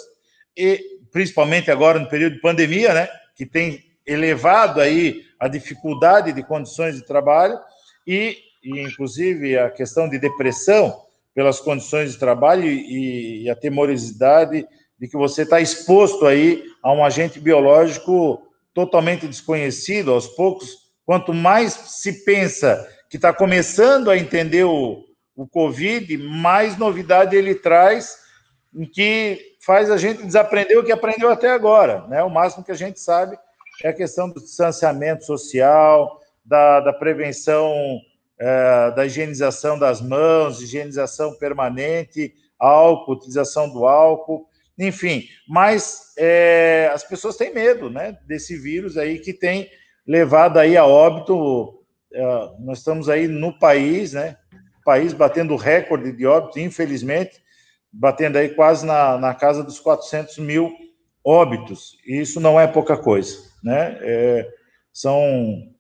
e 0.57 0.79
principalmente 1.11 1.71
agora 1.71 1.99
no 1.99 2.09
período 2.09 2.35
de 2.35 2.41
pandemia, 2.41 2.93
né, 2.93 3.09
que 3.35 3.47
tem 3.47 3.83
elevado 4.07 4.81
aí 4.81 5.23
a 5.41 5.49
dificuldade 5.49 6.33
de 6.33 6.43
condições 6.43 6.97
de 6.97 7.07
trabalho 7.07 7.59
e, 8.07 8.37
e 8.63 8.81
inclusive 8.81 9.59
a 9.59 9.71
questão 9.71 10.09
de 10.09 10.19
depressão 10.19 11.03
pelas 11.35 11.61
condições 11.61 12.13
de 12.13 12.19
trabalho 12.19 12.65
e, 12.65 13.45
e 13.45 13.51
a 13.51 13.57
temorosidade 13.57 14.67
de 14.99 15.09
que 15.09 15.17
você 15.17 15.43
está 15.43 15.61
exposto 15.61 16.27
aí 16.27 16.65
a 16.83 16.93
um 16.93 17.05
agente 17.05 17.41
biológico 17.41 18.43
totalmente 18.73 19.27
desconhecido 19.27 20.13
aos 20.13 20.27
poucos. 20.29 20.85
Quanto 21.05 21.33
mais 21.33 21.73
se 21.73 22.25
pensa 22.25 22.87
que 23.09 23.17
está 23.17 23.33
começando 23.33 24.11
a 24.11 24.17
entender 24.17 24.65
o, 24.65 25.05
o 25.37 25.47
Covid, 25.47 26.17
mais 26.19 26.77
novidade 26.77 27.37
ele 27.37 27.55
traz, 27.55 28.17
em 28.75 28.85
que 28.85 29.57
faz 29.65 29.91
a 29.91 29.97
gente 29.97 30.25
desaprender 30.25 30.79
o 30.79 30.85
que 30.85 30.93
aprendeu 30.93 31.31
até 31.31 31.51
agora. 31.51 32.07
Né? 32.09 32.23
O 32.23 32.31
máximo 32.31 32.65
que 32.65 32.73
a 32.73 32.77
gente 32.77 32.99
sabe 32.99 33.39
é 33.83 33.89
a 33.89 33.95
questão 33.95 34.29
do 34.29 34.41
distanciamento 34.41 35.25
social, 35.25 36.21
da, 36.45 36.81
da 36.81 36.93
prevenção, 36.93 37.73
é, 38.39 38.91
da 38.93 39.07
higienização 39.07 39.79
das 39.79 40.01
mãos, 40.01 40.61
higienização 40.61 41.35
permanente, 41.35 42.35
álcool, 42.59 43.13
utilização 43.13 43.69
do 43.69 43.87
álcool 43.87 44.47
enfim, 44.79 45.25
mas 45.49 46.13
é, 46.19 46.91
as 46.93 47.05
pessoas 47.05 47.37
têm 47.37 47.55
medo, 47.55 47.89
né, 47.89 48.19
desse 48.27 48.57
vírus 48.57 48.97
aí 48.97 49.19
que 49.19 49.33
tem 49.33 49.69
levado 50.07 50.59
aí 50.59 50.77
a 50.77 50.85
óbito. 50.85 51.83
É, 52.13 52.23
nós 52.61 52.79
estamos 52.79 53.09
aí 53.09 53.29
no 53.29 53.59
país, 53.59 54.13
né, 54.13 54.37
país 54.85 55.13
batendo 55.13 55.57
recorde 55.57 56.13
de 56.13 56.27
óbitos, 56.27 56.59
infelizmente, 56.59 57.43
batendo 57.93 58.37
aí 58.37 58.51
quase 58.51 58.85
na, 58.85 59.17
na 59.19 59.35
casa 59.35 59.63
dos 59.63 59.81
400 59.81 60.39
mil 60.39 60.73
óbitos. 61.25 61.97
E 62.07 62.21
isso 62.21 62.41
não 62.41 62.61
é 62.61 62.67
pouca 62.67 62.97
coisa, 62.97 63.39
né? 63.63 63.99
É, 64.03 64.49
são 64.93 65.73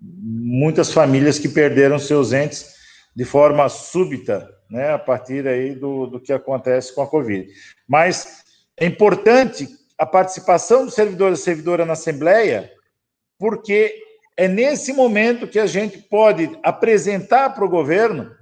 muitas 0.00 0.92
famílias 0.92 1.38
que 1.38 1.48
perderam 1.48 1.98
seus 1.98 2.32
entes 2.32 2.74
de 3.14 3.24
forma 3.24 3.68
súbita 3.68 4.48
né, 4.70 4.92
a 4.92 4.98
partir 4.98 5.46
aí 5.48 5.74
do, 5.74 6.06
do 6.06 6.20
que 6.20 6.32
acontece 6.32 6.94
com 6.94 7.02
a 7.02 7.06
Covid. 7.06 7.52
Mas 7.88 8.44
é 8.76 8.86
importante 8.86 9.68
a 9.98 10.06
participação 10.06 10.84
do 10.84 10.90
servidor 10.90 11.32
e 11.32 11.36
servidora 11.36 11.84
na 11.84 11.94
Assembleia, 11.94 12.72
porque 13.38 13.94
é 14.36 14.48
nesse 14.48 14.92
momento 14.92 15.48
que 15.48 15.58
a 15.58 15.66
gente 15.66 15.98
pode 15.98 16.58
apresentar 16.62 17.50
para 17.50 17.64
o 17.64 17.68
governo 17.68 18.34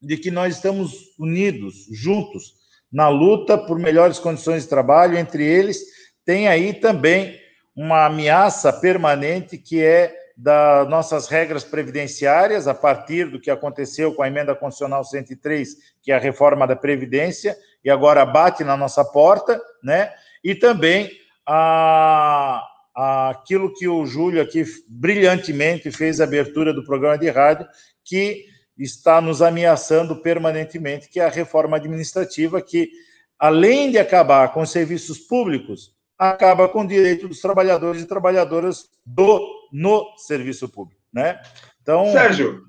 de 0.00 0.16
que 0.16 0.30
nós 0.30 0.54
estamos 0.54 1.16
unidos, 1.18 1.86
juntos, 1.90 2.54
na 2.92 3.08
luta 3.08 3.58
por 3.58 3.78
melhores 3.78 4.18
condições 4.18 4.62
de 4.62 4.68
trabalho. 4.68 5.18
Entre 5.18 5.44
eles, 5.44 5.80
tem 6.24 6.46
aí 6.46 6.72
também 6.74 7.40
uma 7.74 8.06
ameaça 8.06 8.72
permanente 8.72 9.58
que 9.58 9.82
é 9.82 10.14
das 10.36 10.86
nossas 10.88 11.28
regras 11.28 11.64
previdenciárias, 11.64 12.68
a 12.68 12.74
partir 12.74 13.30
do 13.30 13.40
que 13.40 13.50
aconteceu 13.50 14.12
com 14.12 14.22
a 14.22 14.28
emenda 14.28 14.54
constitucional 14.54 15.02
103, 15.02 15.76
que 16.02 16.12
é 16.12 16.16
a 16.16 16.20
reforma 16.20 16.66
da 16.66 16.76
Previdência, 16.76 17.56
e 17.82 17.88
agora 17.88 18.26
bate 18.26 18.62
na 18.62 18.76
nossa 18.76 19.02
porta, 19.02 19.58
né? 19.82 20.12
E 20.44 20.54
também 20.54 21.10
a, 21.46 22.62
a, 22.94 23.30
aquilo 23.30 23.72
que 23.72 23.88
o 23.88 24.04
Júlio 24.04 24.42
aqui 24.42 24.62
brilhantemente 24.86 25.90
fez 25.90 26.20
a 26.20 26.24
abertura 26.24 26.74
do 26.74 26.84
programa 26.84 27.16
de 27.16 27.30
rádio, 27.30 27.66
que 28.04 28.44
está 28.76 29.22
nos 29.22 29.40
ameaçando 29.40 30.20
permanentemente, 30.20 31.08
que 31.08 31.18
é 31.18 31.24
a 31.24 31.30
reforma 31.30 31.78
administrativa, 31.78 32.60
que, 32.60 32.90
além 33.38 33.90
de 33.90 33.98
acabar 33.98 34.52
com 34.52 34.60
os 34.60 34.70
serviços 34.70 35.18
públicos, 35.18 35.95
acaba 36.18 36.68
com 36.68 36.80
o 36.80 36.86
direito 36.86 37.28
dos 37.28 37.40
trabalhadores 37.40 38.02
e 38.02 38.06
trabalhadoras 38.06 38.88
do 39.04 39.40
no 39.72 40.04
serviço 40.16 40.68
público, 40.68 41.00
né? 41.12 41.40
Então, 41.82 42.10
Sérgio, 42.12 42.62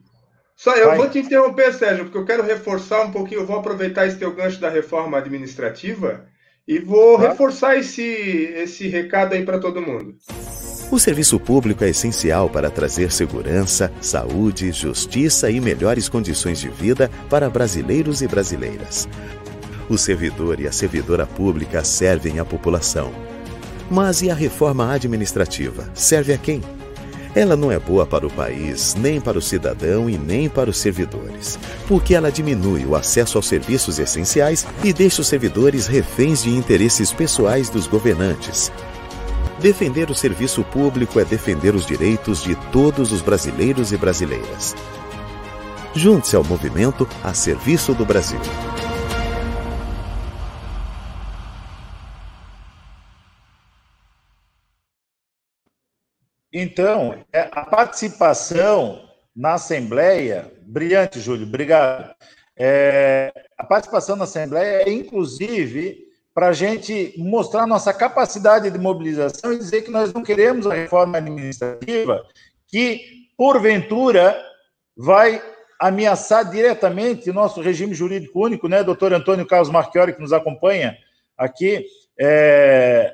só 0.55 0.75
eu 0.75 0.87
vai. 0.87 0.97
vou 0.97 1.09
te 1.09 1.19
interromper, 1.19 1.73
Sérgio, 1.73 2.05
porque 2.05 2.17
eu 2.17 2.25
quero 2.25 2.43
reforçar 2.43 3.03
um 3.03 3.11
pouquinho, 3.11 3.41
eu 3.41 3.45
vou 3.45 3.57
aproveitar 3.57 4.07
esse 4.07 4.17
teu 4.17 4.33
gancho 4.33 4.59
da 4.59 4.69
reforma 4.69 5.17
administrativa 5.17 6.25
e 6.67 6.79
vou 6.79 7.17
tá. 7.17 7.29
reforçar 7.29 7.77
esse 7.77 8.03
esse 8.03 8.87
recado 8.87 9.33
aí 9.33 9.45
para 9.45 9.59
todo 9.59 9.81
mundo. 9.81 10.15
O 10.89 10.97
serviço 10.97 11.37
público 11.39 11.83
é 11.83 11.89
essencial 11.89 12.49
para 12.49 12.71
trazer 12.71 13.11
segurança, 13.11 13.91
saúde, 13.99 14.71
justiça 14.71 15.51
e 15.51 15.59
melhores 15.59 16.07
condições 16.07 16.59
de 16.59 16.69
vida 16.69 17.11
para 17.29 17.49
brasileiros 17.49 18.21
e 18.21 18.27
brasileiras. 18.27 19.07
O 19.89 19.97
servidor 19.97 20.59
e 20.59 20.67
a 20.67 20.71
servidora 20.71 21.27
pública 21.27 21.83
servem 21.83 22.39
à 22.39 22.45
população. 22.45 23.11
Mas 23.89 24.21
e 24.21 24.29
a 24.29 24.35
reforma 24.35 24.91
administrativa? 24.91 25.89
Serve 25.93 26.33
a 26.33 26.37
quem? 26.37 26.61
Ela 27.33 27.55
não 27.55 27.71
é 27.71 27.77
boa 27.77 28.05
para 28.05 28.25
o 28.25 28.31
país, 28.31 28.95
nem 28.95 29.21
para 29.21 29.37
o 29.37 29.41
cidadão 29.41 30.09
e 30.09 30.17
nem 30.17 30.49
para 30.49 30.69
os 30.69 30.77
servidores, 30.77 31.59
porque 31.87 32.15
ela 32.15 32.31
diminui 32.31 32.83
o 32.85 32.95
acesso 32.95 33.37
aos 33.37 33.47
serviços 33.47 33.99
essenciais 33.99 34.65
e 34.83 34.91
deixa 34.91 35.21
os 35.21 35.27
servidores 35.27 35.85
reféns 35.85 36.43
de 36.43 36.49
interesses 36.49 37.13
pessoais 37.13 37.69
dos 37.69 37.85
governantes. 37.85 38.71
Defender 39.59 40.09
o 40.09 40.15
serviço 40.15 40.63
público 40.63 41.19
é 41.19 41.25
defender 41.25 41.73
os 41.73 41.85
direitos 41.85 42.43
de 42.43 42.55
todos 42.71 43.11
os 43.11 43.21
brasileiros 43.21 43.91
e 43.91 43.97
brasileiras. 43.97 44.75
Junte-se 45.95 46.35
ao 46.35 46.43
movimento 46.43 47.07
a 47.23 47.33
serviço 47.33 47.93
do 47.93 48.05
Brasil. 48.05 48.39
Então, 56.59 57.23
é, 57.31 57.47
a 57.51 57.63
participação 57.63 59.07
na 59.35 59.53
Assembleia, 59.53 60.51
brilhante, 60.63 61.19
Júlio, 61.19 61.45
obrigado. 61.45 62.15
É, 62.57 63.31
a 63.55 63.63
participação 63.63 64.15
na 64.15 64.23
Assembleia 64.23 64.81
é, 64.81 64.89
inclusive, 64.89 66.07
para 66.33 66.47
a 66.47 66.53
gente 66.53 67.13
mostrar 67.15 67.67
nossa 67.67 67.93
capacidade 67.93 68.71
de 68.71 68.79
mobilização 68.79 69.53
e 69.53 69.59
dizer 69.59 69.83
que 69.83 69.91
nós 69.91 70.11
não 70.11 70.23
queremos 70.23 70.65
a 70.65 70.73
reforma 70.73 71.19
administrativa 71.19 72.25
que, 72.65 73.27
porventura, 73.37 74.35
vai 74.97 75.39
ameaçar 75.79 76.49
diretamente 76.49 77.29
o 77.29 77.33
nosso 77.35 77.61
regime 77.61 77.93
jurídico 77.93 78.43
único, 78.43 78.67
né, 78.67 78.83
doutor 78.83 79.13
Antônio 79.13 79.45
Carlos 79.45 79.69
Marchiori, 79.69 80.15
que 80.15 80.21
nos 80.21 80.33
acompanha 80.33 80.97
aqui, 81.37 81.85
é, 82.19 83.13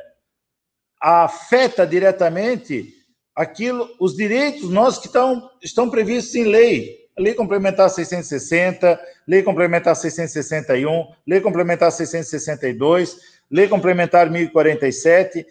afeta 1.01 1.85
diretamente 1.85 3.02
aquilo, 3.35 3.89
os 3.99 4.15
direitos 4.15 4.69
nossos 4.69 4.99
que 4.99 5.07
estão, 5.07 5.49
estão 5.61 5.89
previstos 5.89 6.35
em 6.35 6.43
lei. 6.43 7.03
Lei 7.17 7.35
Complementar 7.35 7.89
660, 7.89 8.99
Lei 9.27 9.43
Complementar 9.43 9.95
661, 9.95 11.11
Lei 11.27 11.41
Complementar 11.41 11.91
662, 11.91 13.17
Lei 13.51 13.67
Complementar 13.67 14.31
1047, 14.31 15.45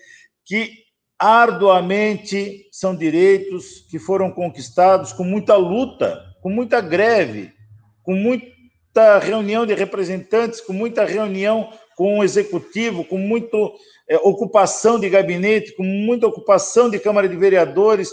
que 0.44 0.82
arduamente 1.16 2.66
são 2.72 2.96
direitos 2.96 3.86
que 3.88 3.96
foram 4.00 4.32
conquistados 4.32 5.12
com 5.12 5.22
muita 5.22 5.54
luta, 5.54 6.20
com 6.42 6.50
muita 6.50 6.80
greve, 6.80 7.52
com 8.02 8.12
muita 8.12 9.20
reunião 9.20 9.64
de 9.64 9.72
representantes, 9.74 10.60
com 10.60 10.72
muita 10.72 11.04
reunião 11.04 11.72
com 12.02 12.18
o 12.18 12.24
executivo, 12.24 13.04
com 13.04 13.16
muito 13.16 13.72
é, 14.08 14.16
ocupação 14.16 14.98
de 14.98 15.08
gabinete, 15.08 15.76
com 15.76 15.84
muita 15.84 16.26
ocupação 16.26 16.90
de 16.90 16.98
Câmara 16.98 17.28
de 17.28 17.36
Vereadores, 17.36 18.10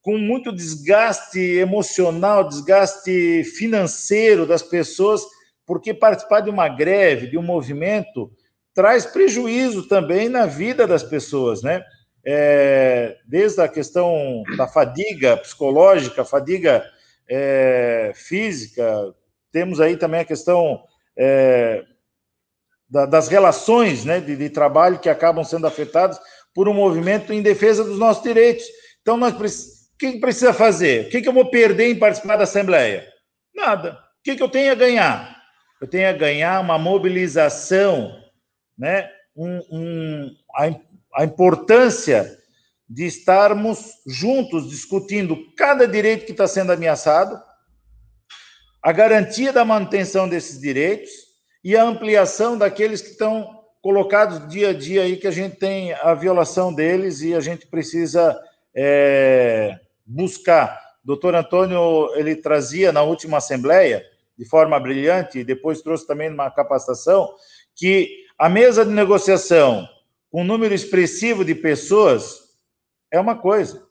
com 0.00 0.16
muito 0.16 0.54
desgaste 0.54 1.40
emocional, 1.40 2.48
desgaste 2.48 3.42
financeiro 3.42 4.46
das 4.46 4.62
pessoas, 4.62 5.20
porque 5.66 5.92
participar 5.92 6.42
de 6.42 6.50
uma 6.50 6.68
greve, 6.68 7.26
de 7.26 7.36
um 7.36 7.42
movimento, 7.42 8.30
traz 8.72 9.04
prejuízo 9.04 9.88
também 9.88 10.28
na 10.28 10.46
vida 10.46 10.86
das 10.86 11.02
pessoas, 11.02 11.60
né? 11.60 11.82
É, 12.24 13.16
desde 13.26 13.60
a 13.60 13.66
questão 13.66 14.44
da 14.56 14.68
fadiga 14.68 15.36
psicológica, 15.38 16.24
fadiga 16.24 16.84
é, 17.28 18.12
física, 18.14 19.12
temos 19.50 19.80
aí 19.80 19.96
também 19.96 20.20
a 20.20 20.24
questão 20.24 20.84
é, 21.18 21.84
da, 22.94 23.06
das 23.06 23.26
relações 23.26 24.04
né, 24.04 24.20
de, 24.20 24.36
de, 24.36 24.48
trabalho 24.48 25.00
que 25.00 25.08
acabam 25.08 25.42
sendo 25.42 25.66
afetadas 25.66 26.16
por 26.54 26.68
um 26.68 26.72
movimento 26.72 27.32
em 27.32 27.42
defesa 27.42 27.82
dos 27.82 27.98
nossos 27.98 28.22
direitos. 28.22 28.64
Então, 29.02 29.16
nós 29.16 29.34
o 29.34 29.98
que 29.98 30.20
precisa 30.20 30.52
fazer? 30.52 31.06
O 31.06 31.08
que, 31.08 31.26
eu 31.26 31.32
vou 31.32 31.50
perder 31.50 31.90
em 31.90 31.98
participar 31.98 32.36
da 32.36 32.44
Assembleia? 32.44 33.04
Nada. 33.52 33.94
O 33.94 34.22
que, 34.22 34.36
que 34.36 34.42
eu 34.42 34.48
tenho 34.48 34.70
a 34.70 34.76
ganhar? 34.76 35.36
Eu 35.80 35.88
tenho 35.88 36.08
a 36.08 36.12
ganhar 36.12 36.60
uma 36.60 36.78
mobilização, 36.78 38.12
né? 38.78 39.10
Um, 39.36 39.58
um, 39.72 40.30
a, 40.54 41.20
a 41.20 41.24
importância 41.24 42.38
de 42.88 43.06
estarmos 43.06 43.90
juntos 44.06 44.70
discutindo 44.70 45.36
cada 45.56 45.88
direito 45.88 46.26
que 46.26 46.32
está 46.32 46.46
sendo 46.46 46.70
ameaçado, 46.70 47.40
a 48.80 48.92
garantia 48.92 49.52
da 49.52 49.64
manutenção 49.64 50.28
desses 50.28 50.60
direitos 50.60 51.23
e 51.64 51.74
a 51.74 51.82
ampliação 51.82 52.58
daqueles 52.58 53.00
que 53.00 53.10
estão 53.10 53.64
colocados 53.80 54.46
dia 54.48 54.68
a 54.68 54.72
dia 54.74 55.02
aí, 55.02 55.16
que 55.16 55.26
a 55.26 55.30
gente 55.30 55.56
tem 55.56 55.94
a 55.94 56.12
violação 56.14 56.72
deles 56.72 57.22
e 57.22 57.34
a 57.34 57.40
gente 57.40 57.66
precisa 57.66 58.38
é, 58.74 59.80
buscar. 60.04 60.78
Doutor 61.02 61.34
Antônio, 61.34 62.14
ele 62.14 62.36
trazia 62.36 62.92
na 62.92 63.02
última 63.02 63.38
Assembleia, 63.38 64.04
de 64.36 64.44
forma 64.44 64.78
brilhante, 64.78 65.38
e 65.38 65.44
depois 65.44 65.80
trouxe 65.80 66.06
também 66.06 66.28
numa 66.28 66.50
capacitação, 66.50 67.34
que 67.74 68.24
a 68.38 68.48
mesa 68.48 68.84
de 68.84 68.92
negociação 68.92 69.88
com 70.30 70.42
um 70.42 70.44
número 70.44 70.74
expressivo 70.74 71.44
de 71.44 71.54
pessoas 71.54 72.40
é 73.10 73.18
uma 73.18 73.36
coisa. 73.36 73.86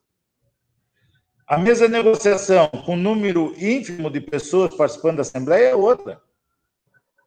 A 1.48 1.58
mesa 1.58 1.88
de 1.88 1.94
negociação 1.94 2.68
com 2.86 2.94
um 2.94 3.02
número 3.02 3.54
ínfimo 3.58 4.10
de 4.10 4.20
pessoas 4.20 4.76
participando 4.76 5.18
da 5.18 5.22
Assembleia 5.22 5.70
é 5.70 5.76
outra. 5.76 6.22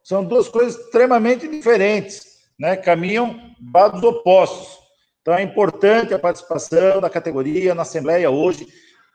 São 0.07 0.23
duas 0.23 0.47
coisas 0.47 0.81
extremamente 0.81 1.49
diferentes, 1.49 2.25
né? 2.57 2.77
caminham 2.77 3.37
lados 3.73 4.01
opostos. 4.03 4.79
Então 5.19 5.33
é 5.33 5.41
importante 5.41 6.13
a 6.13 6.19
participação 6.19 7.01
da 7.01 7.09
categoria 7.09 7.75
na 7.75 7.81
Assembleia 7.81 8.31
hoje. 8.31 8.65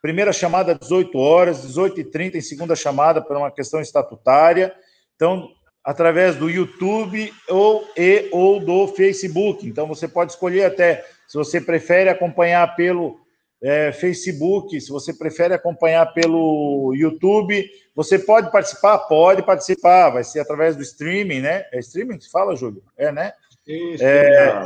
Primeira 0.02 0.35
chamada 0.35 0.72
às 0.72 0.81
18 0.81 1.18
horas, 1.18 1.66
18h30 1.66 2.35
em 2.35 2.40
segunda 2.42 2.76
chamada 2.76 3.22
por 3.22 3.35
uma 3.35 3.50
questão 3.50 3.81
estatutária. 3.81 4.74
Então, 5.16 5.48
através 5.83 6.37
do 6.37 6.50
YouTube 6.50 7.33
ou, 7.48 7.88
e, 7.96 8.28
ou 8.31 8.61
do 8.61 8.87
Facebook. 8.88 9.66
Então, 9.66 9.87
você 9.87 10.07
pode 10.07 10.33
escolher 10.33 10.66
até 10.66 11.07
se 11.26 11.38
você 11.38 11.59
prefere 11.59 12.11
acompanhar 12.11 12.76
pelo 12.76 13.18
é, 13.62 13.92
Facebook, 13.92 14.79
se 14.81 14.90
você 14.90 15.14
prefere 15.14 15.55
acompanhar 15.55 16.07
pelo 16.12 16.92
YouTube, 16.96 17.64
você 17.94 18.18
pode 18.18 18.51
participar? 18.51 18.98
Pode 18.98 19.42
participar, 19.44 20.11
vai 20.11 20.25
ser 20.25 20.40
através 20.40 20.75
do 20.75 20.83
streaming, 20.83 21.42
né? 21.42 21.64
É 21.72 21.79
streaming 21.79 22.18
que 22.18 22.29
fala, 22.29 22.57
Júlio? 22.57 22.83
É, 22.96 23.12
né? 23.12 23.33
Isso, 23.64 24.03
é, 24.03 24.64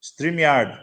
StreamYard. 0.00 0.78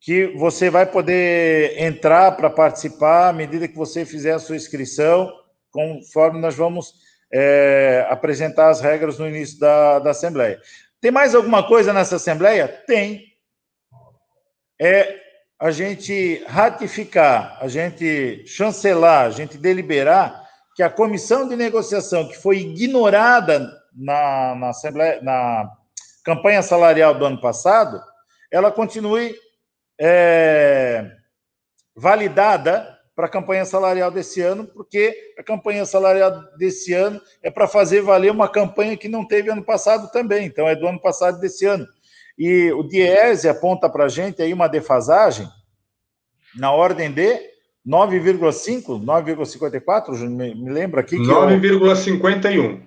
Que 0.00 0.26
você 0.36 0.70
vai 0.70 0.86
poder 0.86 1.82
entrar 1.82 2.32
para 2.32 2.48
participar 2.48 3.30
à 3.30 3.32
medida 3.32 3.66
que 3.66 3.76
você 3.76 4.04
fizer 4.04 4.32
a 4.32 4.38
sua 4.38 4.54
inscrição, 4.54 5.32
conforme 5.72 6.38
nós 6.38 6.54
vamos 6.54 6.94
é, 7.32 8.06
apresentar 8.08 8.68
as 8.68 8.80
regras 8.80 9.18
no 9.18 9.26
início 9.26 9.58
da, 9.58 9.98
da 9.98 10.10
Assembleia. 10.10 10.60
Tem 11.00 11.10
mais 11.10 11.34
alguma 11.34 11.66
coisa 11.66 11.92
nessa 11.92 12.16
Assembleia? 12.16 12.68
Tem. 12.68 13.24
É 14.80 15.23
a 15.64 15.70
gente 15.70 16.44
ratificar, 16.46 17.56
a 17.58 17.68
gente 17.68 18.44
chancelar, 18.46 19.24
a 19.24 19.30
gente 19.30 19.56
deliberar 19.56 20.46
que 20.76 20.82
a 20.82 20.90
comissão 20.90 21.48
de 21.48 21.56
negociação 21.56 22.28
que 22.28 22.36
foi 22.36 22.58
ignorada 22.58 23.72
na, 23.96 24.54
na, 24.56 24.72
na 25.22 25.72
campanha 26.22 26.60
salarial 26.60 27.14
do 27.14 27.24
ano 27.24 27.40
passado, 27.40 27.98
ela 28.52 28.70
continue 28.70 29.34
é, 29.98 31.10
validada 31.96 32.98
para 33.16 33.24
a 33.24 33.30
campanha 33.30 33.64
salarial 33.64 34.10
desse 34.10 34.42
ano, 34.42 34.66
porque 34.66 35.16
a 35.38 35.42
campanha 35.42 35.86
salarial 35.86 36.42
desse 36.58 36.92
ano 36.92 37.18
é 37.42 37.50
para 37.50 37.66
fazer 37.66 38.02
valer 38.02 38.30
uma 38.30 38.50
campanha 38.50 38.98
que 38.98 39.08
não 39.08 39.26
teve 39.26 39.50
ano 39.50 39.64
passado 39.64 40.12
também, 40.12 40.44
então 40.44 40.68
é 40.68 40.76
do 40.76 40.86
ano 40.86 41.00
passado 41.00 41.40
desse 41.40 41.64
ano. 41.64 41.86
E 42.38 42.72
o 42.72 42.82
Diese 42.82 43.48
aponta 43.48 43.88
para 43.88 44.04
a 44.04 44.08
gente 44.08 44.42
aí 44.42 44.52
uma 44.52 44.68
defasagem 44.68 45.48
na 46.56 46.72
ordem 46.72 47.10
de 47.12 47.54
9,5, 47.86 49.04
9,54, 49.04 50.18
me, 50.28 50.54
me 50.54 50.70
lembra 50.70 51.00
aqui 51.00 51.16
que 51.16 51.22
9,51. 51.22 52.80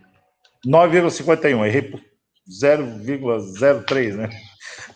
9,51, 0.66 1.68
errei 1.68 1.82
por 1.84 2.02
0,03, 2.50 4.16
né? 4.16 4.30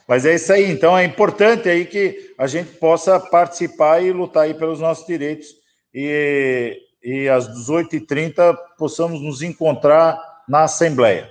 Mas 0.07 0.25
é 0.25 0.35
isso 0.35 0.51
aí, 0.51 0.69
então 0.69 0.97
é 0.97 1.05
importante 1.05 1.69
aí 1.69 1.85
que 1.85 2.33
a 2.37 2.47
gente 2.47 2.71
possa 2.73 3.19
participar 3.19 4.01
e 4.03 4.11
lutar 4.11 4.43
aí 4.43 4.53
pelos 4.53 4.79
nossos 4.79 5.05
direitos 5.05 5.47
e, 5.93 6.77
e 7.03 7.29
às 7.29 7.47
18h30 7.47 8.57
possamos 8.77 9.21
nos 9.21 9.41
encontrar 9.41 10.19
na 10.49 10.63
Assembleia. 10.63 11.29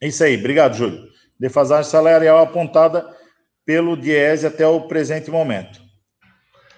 É 0.00 0.08
isso 0.08 0.24
aí, 0.24 0.36
obrigado, 0.36 0.76
Júlio. 0.76 1.09
Defasagem 1.40 1.90
salarial 1.90 2.38
apontada 2.38 3.08
pelo 3.64 3.96
Diese 3.96 4.46
até 4.46 4.66
o 4.66 4.82
presente 4.82 5.30
momento. 5.30 5.80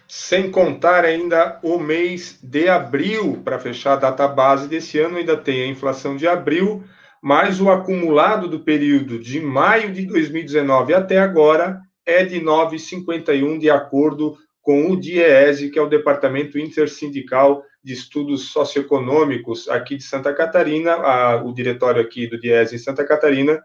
Sem 0.07 0.51
contar 0.51 1.05
ainda 1.05 1.59
o 1.63 1.79
mês 1.79 2.39
de 2.43 2.69
abril, 2.69 3.41
para 3.43 3.59
fechar 3.59 3.95
a 3.95 3.97
data 3.97 4.29
base 4.29 4.69
desse 4.69 5.01
ano, 5.01 5.17
ainda 5.17 5.37
tem 5.37 5.63
a 5.63 5.67
inflação 5.67 6.17
de 6.17 6.29
abril, 6.29 6.85
mais 7.21 7.61
o 7.61 7.71
acumulado 7.71 8.47
do 8.47 8.61
período 8.61 9.19
de 9.19 9.41
maio 9.41 9.93
de 9.93 10.07
2019 10.07 10.95
até 10.95 11.19
agora 11.19 11.81
é 12.05 12.25
de 12.25 12.41
9,51, 12.41 13.59
de 13.59 13.71
acordo 13.71 14.37
com 14.61 14.91
o 14.91 14.97
DIEESE, 14.97 15.71
que 15.71 15.79
é 15.79 15.83
o 15.83 15.89
Departamento 15.89 16.59
Intersindical 16.59 17.65
de 17.83 17.93
Estudos 17.93 18.51
Socioeconômicos 18.51 19.69
aqui 19.69 19.97
de 19.97 20.05
Santa 20.05 20.33
Catarina, 20.33 20.93
a, 20.93 21.43
o 21.43 21.53
diretório 21.53 22.01
aqui 22.01 22.29
do 22.29 22.39
DIEESE 22.39 22.77
em 22.77 22.79
Santa 22.79 23.05
Catarina, 23.05 23.63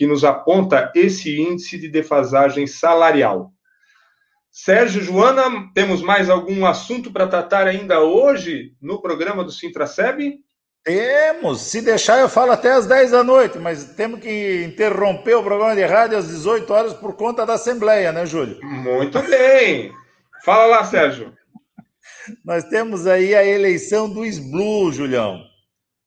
que 0.00 0.06
nos 0.06 0.24
aponta 0.24 0.90
esse 0.94 1.38
índice 1.38 1.76
de 1.76 1.86
defasagem 1.86 2.66
salarial. 2.66 3.52
Sérgio, 4.50 5.02
Joana, 5.02 5.70
temos 5.74 6.00
mais 6.00 6.30
algum 6.30 6.64
assunto 6.64 7.12
para 7.12 7.28
tratar 7.28 7.66
ainda 7.66 8.00
hoje 8.00 8.72
no 8.80 9.02
programa 9.02 9.44
do 9.44 9.52
Sintraceb? 9.52 10.38
Temos. 10.82 11.60
Se 11.60 11.82
deixar, 11.82 12.18
eu 12.18 12.30
falo 12.30 12.50
até 12.50 12.72
às 12.72 12.86
10 12.86 13.10
da 13.10 13.22
noite, 13.22 13.58
mas 13.58 13.92
temos 13.92 14.20
que 14.20 14.64
interromper 14.64 15.34
o 15.34 15.44
programa 15.44 15.76
de 15.76 15.84
rádio 15.84 16.16
às 16.16 16.28
18 16.28 16.72
horas 16.72 16.94
por 16.94 17.14
conta 17.14 17.44
da 17.44 17.52
Assembleia, 17.52 18.10
né, 18.10 18.24
Júlio? 18.24 18.58
Muito 18.62 19.20
bem. 19.24 19.92
Fala 20.42 20.64
lá, 20.64 20.82
Sérgio. 20.82 21.36
Nós 22.42 22.64
temos 22.64 23.06
aí 23.06 23.34
a 23.34 23.44
eleição 23.44 24.08
do 24.08 24.24
SBLU, 24.24 24.92
Julião. 24.92 25.42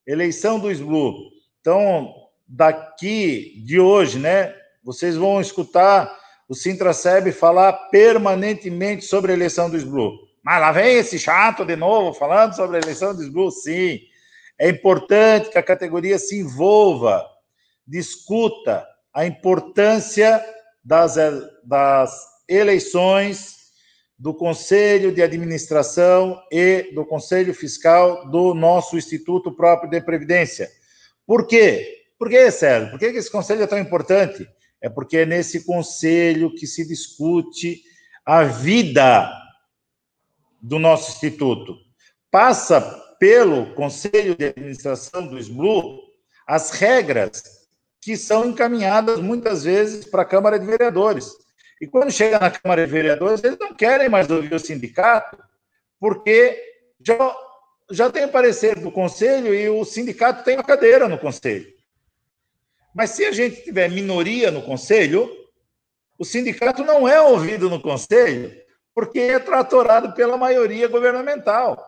Eleição 0.07 0.59
do 0.59 0.71
SBLU. 0.71 1.13
Então, 1.61 2.22
daqui 2.55 3.63
de 3.65 3.79
hoje, 3.79 4.19
né, 4.19 4.53
vocês 4.83 5.15
vão 5.15 5.41
escutar 5.41 6.15
o 6.47 6.53
Sintraceb 6.53 7.31
falar 7.31 7.73
permanentemente 7.89 9.05
sobre 9.05 9.31
a 9.31 9.35
eleição 9.35 9.71
do 9.71 9.77
SBLU. 9.77 10.19
Mas 10.43 10.61
lá 10.61 10.71
vem 10.71 10.97
esse 10.97 11.17
chato 11.17 11.65
de 11.65 11.75
novo 11.75 12.13
falando 12.13 12.55
sobre 12.55 12.77
a 12.77 12.79
eleição 12.79 13.15
do 13.15 13.23
SBLU, 13.23 13.49
sim. 13.49 14.01
É 14.59 14.69
importante 14.69 15.49
que 15.49 15.57
a 15.57 15.63
categoria 15.63 16.19
se 16.19 16.37
envolva, 16.37 17.25
discuta 17.87 18.85
a 19.11 19.25
importância 19.25 20.43
das, 20.83 21.15
das 21.63 22.23
eleições 22.47 23.55
do 24.19 24.31
Conselho 24.31 25.11
de 25.11 25.23
Administração 25.23 26.39
e 26.51 26.91
do 26.93 27.03
Conselho 27.03 27.53
Fiscal 27.53 28.29
do 28.29 28.53
nosso 28.53 28.95
Instituto 28.95 29.51
próprio 29.51 29.89
de 29.89 29.99
Previdência. 30.01 30.69
Por 31.25 31.47
quê? 31.47 32.02
Por 32.23 32.29
que, 32.29 32.49
Sérgio? 32.51 32.89
Por 32.89 32.99
que 32.99 33.07
esse 33.07 33.29
conselho 33.29 33.63
é 33.63 33.67
tão 33.67 33.77
importante? 33.77 34.47
É 34.81 34.87
porque 34.87 35.17
é 35.17 35.25
nesse 35.25 35.65
conselho 35.65 36.55
que 36.55 36.65
se 36.65 36.87
discute 36.87 37.83
a 38.25 38.45
vida 38.45 39.29
do 40.61 40.79
nosso 40.79 41.11
instituto. 41.11 41.75
Passa 42.31 42.79
pelo 43.19 43.75
Conselho 43.75 44.37
de 44.37 44.45
Administração 44.45 45.27
do 45.27 45.37
SBLU 45.37 45.99
as 46.47 46.71
regras 46.71 47.43
que 47.99 48.15
são 48.15 48.45
encaminhadas 48.45 49.19
muitas 49.19 49.65
vezes 49.65 50.05
para 50.05 50.21
a 50.21 50.25
Câmara 50.25 50.57
de 50.57 50.65
Vereadores. 50.65 51.29
E 51.81 51.87
quando 51.87 52.09
chega 52.09 52.39
na 52.39 52.51
Câmara 52.51 52.85
de 52.85 52.91
Vereadores, 52.93 53.43
eles 53.43 53.59
não 53.59 53.73
querem 53.73 54.07
mais 54.07 54.31
ouvir 54.31 54.53
o 54.53 54.59
sindicato, 54.59 55.37
porque 55.99 56.57
já, 57.05 57.35
já 57.91 58.09
tem 58.09 58.29
parecer 58.29 58.79
do 58.79 58.93
Conselho 58.93 59.53
e 59.53 59.67
o 59.67 59.83
sindicato 59.83 60.45
tem 60.45 60.55
uma 60.55 60.63
cadeira 60.63 61.09
no 61.09 61.19
Conselho. 61.19 61.82
Mas 62.93 63.11
se 63.11 63.25
a 63.25 63.31
gente 63.31 63.63
tiver 63.63 63.89
minoria 63.89 64.51
no 64.51 64.61
Conselho, 64.61 65.29
o 66.17 66.23
sindicato 66.23 66.83
não 66.83 67.07
é 67.07 67.19
ouvido 67.19 67.69
no 67.69 67.81
Conselho, 67.81 68.55
porque 68.93 69.19
é 69.19 69.39
tratorado 69.39 70.13
pela 70.13 70.37
maioria 70.37 70.87
governamental. 70.87 71.83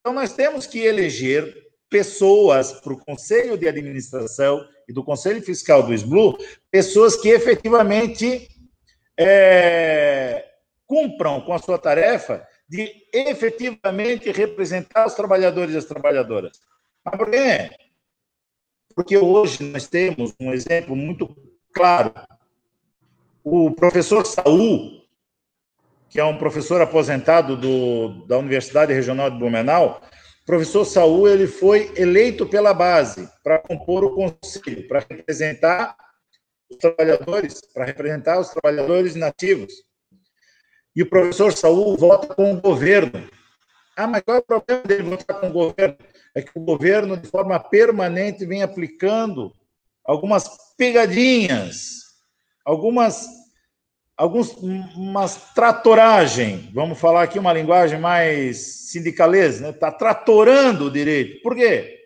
Então, 0.00 0.12
nós 0.12 0.32
temos 0.32 0.66
que 0.66 0.78
eleger 0.78 1.66
pessoas 1.90 2.72
para 2.72 2.92
o 2.92 2.98
Conselho 2.98 3.58
de 3.58 3.68
Administração 3.68 4.66
e 4.88 4.92
do 4.92 5.02
Conselho 5.02 5.42
Fiscal 5.42 5.82
do 5.82 5.92
SBLU, 5.92 6.38
pessoas 6.70 7.16
que 7.16 7.28
efetivamente 7.28 8.48
é, 9.18 10.44
cumpram 10.86 11.40
com 11.40 11.52
a 11.52 11.58
sua 11.58 11.78
tarefa 11.78 12.46
de 12.68 12.92
efetivamente 13.12 14.30
representar 14.30 15.06
os 15.06 15.14
trabalhadores 15.14 15.74
e 15.74 15.78
as 15.78 15.84
trabalhadoras. 15.84 16.60
Mas 17.04 17.16
por 17.16 17.30
quê? 17.30 17.70
Porque 18.96 19.18
hoje 19.18 19.62
nós 19.62 19.86
temos 19.86 20.34
um 20.40 20.54
exemplo 20.54 20.96
muito 20.96 21.36
claro. 21.70 22.14
O 23.44 23.70
professor 23.70 24.24
Saul, 24.24 25.02
que 26.08 26.18
é 26.18 26.24
um 26.24 26.38
professor 26.38 26.80
aposentado 26.80 27.58
do, 27.58 28.26
da 28.26 28.38
Universidade 28.38 28.94
Regional 28.94 29.30
de 29.30 29.38
Blumenau, 29.38 30.00
professor 30.46 30.86
Saul 30.86 31.28
ele 31.28 31.46
foi 31.46 31.92
eleito 31.94 32.46
pela 32.46 32.72
base 32.72 33.28
para 33.44 33.58
compor 33.58 34.02
o 34.02 34.14
conselho, 34.14 34.88
para 34.88 35.00
representar 35.00 35.94
os 36.70 36.78
trabalhadores, 36.78 37.60
para 37.74 37.84
representar 37.84 38.40
os 38.40 38.48
trabalhadores 38.48 39.14
nativos. 39.14 39.74
E 40.94 41.02
o 41.02 41.10
professor 41.10 41.52
Saul 41.52 41.98
vota 41.98 42.34
com 42.34 42.54
o 42.54 42.60
governo. 42.62 43.28
Ah, 43.94 44.06
mas 44.06 44.22
qual 44.22 44.38
é 44.38 44.40
o 44.40 44.42
problema 44.42 44.82
dele 44.84 45.02
votar 45.02 45.38
com 45.38 45.48
o 45.48 45.52
governo? 45.52 45.98
É 46.36 46.42
que 46.42 46.50
o 46.54 46.60
governo, 46.60 47.16
de 47.16 47.26
forma 47.28 47.58
permanente, 47.58 48.44
vem 48.44 48.62
aplicando 48.62 49.56
algumas 50.04 50.46
pegadinhas, 50.76 52.02
algumas 52.62 53.26
algumas 54.14 55.54
tratoragem, 55.54 56.70
vamos 56.74 56.98
falar 56.98 57.22
aqui 57.22 57.38
uma 57.38 57.54
linguagem 57.54 57.98
mais 57.98 58.90
sindicalesa, 58.90 59.62
né? 59.62 59.70
Está 59.70 59.90
tratorando 59.90 60.86
o 60.86 60.90
direito. 60.90 61.40
Por 61.42 61.56
quê? 61.56 62.04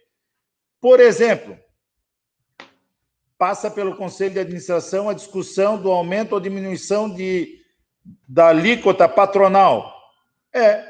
Por 0.81 1.01
exemplo, 1.01 1.59
passa 3.37 3.69
pelo 3.69 3.97
Conselho 3.97 4.35
de 4.35 4.41
Administração 4.41 5.09
a 5.09 5.15
discussão 5.15 5.77
do 5.81 5.91
aumento 5.91 6.35
ou 6.35 6.41
diminuição 6.41 7.13
de, 7.13 7.65
da 8.29 8.49
alíquota 8.49 9.09
patronal. 9.09 9.93
É. 10.53 10.89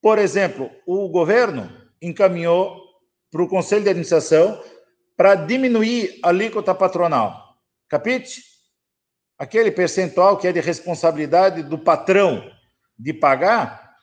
Por 0.00 0.18
exemplo, 0.18 0.68
o 0.84 1.08
governo 1.08 1.85
encaminhou 2.00 2.82
para 3.30 3.42
o 3.42 3.48
Conselho 3.48 3.82
de 3.82 3.90
Administração 3.90 4.62
para 5.16 5.34
diminuir 5.34 6.18
a 6.22 6.28
alíquota 6.28 6.74
patronal. 6.74 7.56
Capite? 7.88 8.56
aquele 9.38 9.70
percentual 9.70 10.36
que 10.36 10.48
é 10.48 10.52
de 10.52 10.60
responsabilidade 10.60 11.62
do 11.62 11.78
patrão 11.78 12.50
de 12.98 13.12
pagar, 13.12 13.96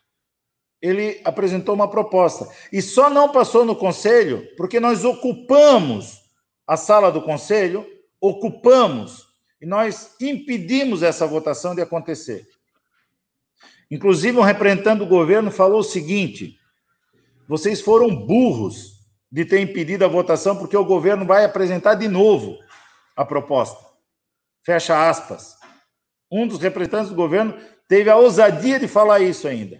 ele 0.81 1.21
apresentou 1.23 1.73
uma 1.73 1.89
proposta. 1.89 2.47
E 2.71 2.81
só 2.81 3.09
não 3.09 3.31
passou 3.31 3.65
no 3.65 3.75
conselho 3.75 4.47
porque 4.55 4.79
nós 4.79 5.03
ocupamos 5.03 6.21
a 6.67 6.77
sala 6.77 7.11
do 7.11 7.21
conselho, 7.21 7.85
ocupamos 8.19 9.27
e 9.61 9.65
nós 9.65 10.15
impedimos 10.19 11.01
essa 11.01 11.25
votação 11.25 11.73
de 11.73 11.81
acontecer. 11.81 12.47
Inclusive, 13.89 14.37
um 14.37 14.41
representante 14.41 14.99
do 14.99 15.05
governo 15.05 15.51
falou 15.51 15.79
o 15.79 15.83
seguinte: 15.83 16.57
vocês 17.53 17.81
foram 17.81 18.09
burros 18.15 18.93
de 19.31 19.45
ter 19.45 19.59
impedido 19.59 20.03
a 20.03 20.07
votação, 20.07 20.57
porque 20.57 20.75
o 20.75 20.83
governo 20.83 21.23
vai 21.23 21.45
apresentar 21.45 21.93
de 21.93 22.07
novo 22.07 22.57
a 23.15 23.23
proposta. 23.23 23.77
Fecha 24.65 25.07
aspas. 25.07 25.55
Um 26.31 26.47
dos 26.47 26.59
representantes 26.59 27.09
do 27.09 27.15
governo 27.15 27.55
teve 27.87 28.09
a 28.09 28.15
ousadia 28.15 28.79
de 28.79 28.87
falar 28.87 29.19
isso 29.19 29.47
ainda. 29.47 29.79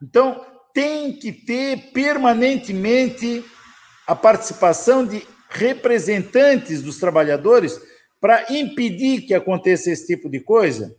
Então, 0.00 0.46
tem 0.72 1.12
que 1.12 1.32
ter 1.32 1.90
permanentemente 1.90 3.44
a 4.06 4.14
participação 4.14 5.04
de 5.04 5.26
representantes 5.48 6.82
dos 6.82 7.00
trabalhadores 7.00 7.80
para 8.20 8.46
impedir 8.52 9.22
que 9.22 9.34
aconteça 9.34 9.90
esse 9.90 10.06
tipo 10.06 10.30
de 10.30 10.38
coisa, 10.38 10.96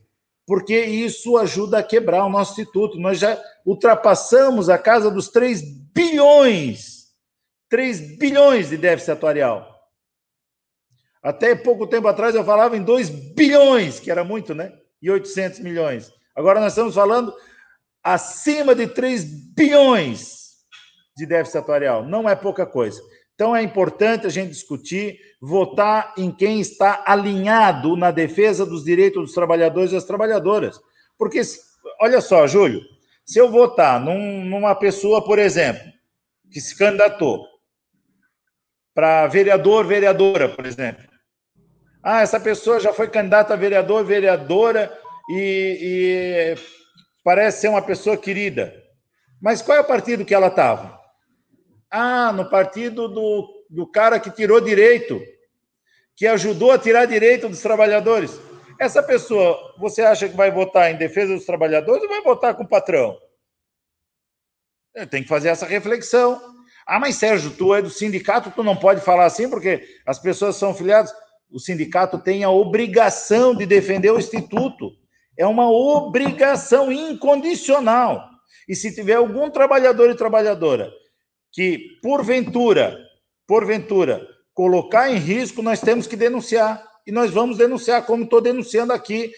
porque 0.51 0.77
isso 0.77 1.37
ajuda 1.37 1.77
a 1.77 1.83
quebrar 1.83 2.25
o 2.25 2.29
nosso 2.29 2.51
instituto. 2.51 2.99
Nós 2.99 3.17
já 3.17 3.41
ultrapassamos 3.65 4.67
a 4.67 4.77
casa 4.77 5.09
dos 5.09 5.29
3 5.29 5.61
bilhões, 5.93 7.05
3 7.69 8.17
bilhões 8.17 8.67
de 8.67 8.75
déficit 8.75 9.11
atuarial. 9.11 9.65
Até 11.23 11.55
pouco 11.55 11.87
tempo 11.87 12.09
atrás 12.09 12.35
eu 12.35 12.43
falava 12.43 12.75
em 12.75 12.83
2 12.83 13.09
bilhões, 13.33 14.01
que 14.01 14.11
era 14.11 14.25
muito, 14.25 14.53
né? 14.53 14.73
E 15.01 15.09
800 15.09 15.59
milhões. 15.59 16.11
Agora 16.35 16.59
nós 16.59 16.73
estamos 16.73 16.95
falando 16.95 17.33
acima 18.03 18.75
de 18.75 18.87
3 18.87 19.23
bilhões 19.55 20.57
de 21.15 21.25
déficit 21.25 21.59
atuarial. 21.59 22.03
Não 22.03 22.27
é 22.27 22.35
pouca 22.35 22.65
coisa. 22.65 23.01
Então 23.41 23.55
é 23.55 23.63
importante 23.63 24.27
a 24.27 24.29
gente 24.29 24.51
discutir, 24.51 25.19
votar 25.41 26.13
em 26.15 26.31
quem 26.31 26.61
está 26.61 27.03
alinhado 27.07 27.95
na 27.95 28.11
defesa 28.11 28.67
dos 28.67 28.83
direitos 28.83 29.19
dos 29.19 29.33
trabalhadores 29.33 29.89
e 29.89 29.95
das 29.95 30.03
trabalhadoras. 30.03 30.79
Porque, 31.17 31.41
olha 31.99 32.21
só, 32.21 32.45
Júlio, 32.45 32.83
se 33.25 33.39
eu 33.39 33.49
votar 33.49 33.99
num, 33.99 34.45
numa 34.45 34.75
pessoa, 34.75 35.25
por 35.25 35.39
exemplo, 35.39 35.81
que 36.51 36.61
se 36.61 36.77
candidatou 36.77 37.47
para 38.93 39.25
vereador, 39.25 39.87
vereadora, 39.87 40.47
por 40.47 40.67
exemplo. 40.67 41.03
Ah, 42.03 42.21
essa 42.21 42.39
pessoa 42.39 42.79
já 42.79 42.93
foi 42.93 43.07
candidata 43.07 43.55
a 43.55 43.57
vereador, 43.57 44.05
vereadora 44.05 44.95
e, 45.31 45.79
e 45.81 46.55
parece 47.23 47.61
ser 47.61 47.69
uma 47.69 47.81
pessoa 47.81 48.15
querida. 48.15 48.71
Mas 49.41 49.63
qual 49.63 49.79
é 49.79 49.81
o 49.81 49.87
partido 49.87 50.23
que 50.23 50.35
ela 50.35 50.49
estava? 50.49 51.00
Ah, 51.91 52.31
no 52.31 52.49
partido 52.49 53.09
do, 53.09 53.65
do 53.69 53.85
cara 53.85 54.17
que 54.17 54.31
tirou 54.31 54.61
direito, 54.61 55.21
que 56.15 56.25
ajudou 56.25 56.71
a 56.71 56.79
tirar 56.79 57.05
direito 57.05 57.49
dos 57.49 57.59
trabalhadores. 57.59 58.39
Essa 58.79 59.03
pessoa, 59.03 59.75
você 59.77 60.01
acha 60.01 60.29
que 60.29 60.37
vai 60.37 60.49
votar 60.49 60.89
em 60.89 60.97
defesa 60.97 61.35
dos 61.35 61.45
trabalhadores 61.45 62.01
ou 62.01 62.07
vai 62.07 62.21
votar 62.21 62.55
com 62.55 62.63
o 62.63 62.67
patrão? 62.67 63.17
Tem 65.09 65.21
que 65.21 65.27
fazer 65.27 65.49
essa 65.49 65.65
reflexão. 65.65 66.41
Ah, 66.87 66.99
mas 66.99 67.15
Sérgio, 67.15 67.51
tu 67.51 67.75
é 67.75 67.81
do 67.81 67.89
sindicato, 67.89 68.51
tu 68.51 68.63
não 68.63 68.75
pode 68.75 69.01
falar 69.01 69.25
assim 69.25 69.49
porque 69.49 69.85
as 70.05 70.17
pessoas 70.17 70.55
são 70.55 70.73
filiadas. 70.73 71.13
O 71.49 71.59
sindicato 71.59 72.17
tem 72.17 72.45
a 72.45 72.49
obrigação 72.49 73.53
de 73.53 73.65
defender 73.65 74.11
o 74.11 74.17
instituto. 74.17 74.91
É 75.37 75.45
uma 75.45 75.69
obrigação 75.69 76.89
incondicional. 76.89 78.29
E 78.67 78.75
se 78.75 78.95
tiver 78.95 79.15
algum 79.15 79.49
trabalhador 79.49 80.09
e 80.09 80.15
trabalhadora 80.15 80.91
que, 81.51 81.99
porventura, 82.01 82.97
porventura, 83.47 84.27
colocar 84.53 85.09
em 85.09 85.17
risco, 85.17 85.61
nós 85.61 85.81
temos 85.81 86.07
que 86.07 86.15
denunciar. 86.15 86.83
E 87.05 87.11
nós 87.11 87.31
vamos 87.31 87.57
denunciar, 87.57 88.05
como 88.05 88.23
estou 88.23 88.39
denunciando 88.39 88.93
aqui 88.93 89.31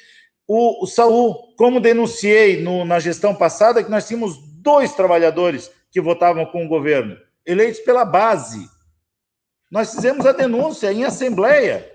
o, 0.47 0.83
o 0.83 0.87
Saul, 0.87 1.55
como 1.55 1.79
denunciei 1.79 2.61
no, 2.61 2.83
na 2.85 2.99
gestão 2.99 3.33
passada, 3.33 3.83
que 3.83 3.89
nós 3.89 4.07
tínhamos 4.07 4.37
dois 4.61 4.93
trabalhadores 4.93 5.71
que 5.91 6.01
votavam 6.01 6.45
com 6.45 6.65
o 6.65 6.67
governo, 6.67 7.17
eleitos 7.45 7.79
pela 7.81 8.03
base. 8.03 8.67
Nós 9.71 9.93
fizemos 9.93 10.25
a 10.25 10.31
denúncia 10.31 10.91
em 10.91 11.03
assembleia 11.03 11.93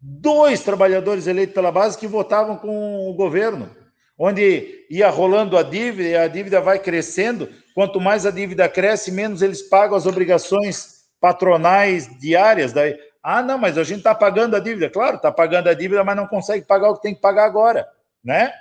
dois 0.00 0.60
trabalhadores 0.60 1.26
eleitos 1.26 1.54
pela 1.54 1.72
base 1.72 1.98
que 1.98 2.06
votavam 2.06 2.56
com 2.56 3.08
o 3.10 3.14
governo, 3.14 3.74
onde 4.18 4.86
ia 4.90 5.08
rolando 5.10 5.56
a 5.56 5.62
dívida 5.62 6.08
e 6.08 6.16
a 6.16 6.28
dívida 6.28 6.60
vai 6.60 6.78
crescendo. 6.78 7.48
Quanto 7.74 8.00
mais 8.00 8.24
a 8.24 8.30
dívida 8.30 8.68
cresce, 8.68 9.12
menos 9.12 9.42
eles 9.42 9.62
pagam 9.62 9.96
as 9.96 10.06
obrigações 10.06 11.04
patronais 11.20 12.08
diárias. 12.18 12.72
Daí, 12.72 12.98
ah, 13.22 13.42
não, 13.42 13.58
mas 13.58 13.76
a 13.76 13.84
gente 13.84 13.98
está 13.98 14.14
pagando 14.14 14.56
a 14.56 14.60
dívida. 14.60 14.88
Claro, 14.88 15.16
está 15.16 15.30
pagando 15.30 15.68
a 15.68 15.74
dívida, 15.74 16.04
mas 16.04 16.16
não 16.16 16.26
consegue 16.26 16.64
pagar 16.64 16.90
o 16.90 16.96
que 16.96 17.02
tem 17.02 17.14
que 17.14 17.20
pagar 17.20 17.44
agora, 17.44 17.86
né? 18.24 18.52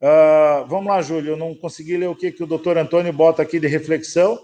Uh, 0.00 0.66
vamos 0.66 0.86
lá, 0.86 1.00
Júlio, 1.00 1.32
eu 1.32 1.36
não 1.36 1.54
consegui 1.54 1.96
ler 1.96 2.08
o 2.08 2.16
que, 2.16 2.32
que 2.32 2.42
o 2.42 2.46
doutor 2.46 2.76
Antônio 2.76 3.12
bota 3.12 3.42
aqui 3.42 3.60
de 3.60 3.68
reflexão. 3.68 4.38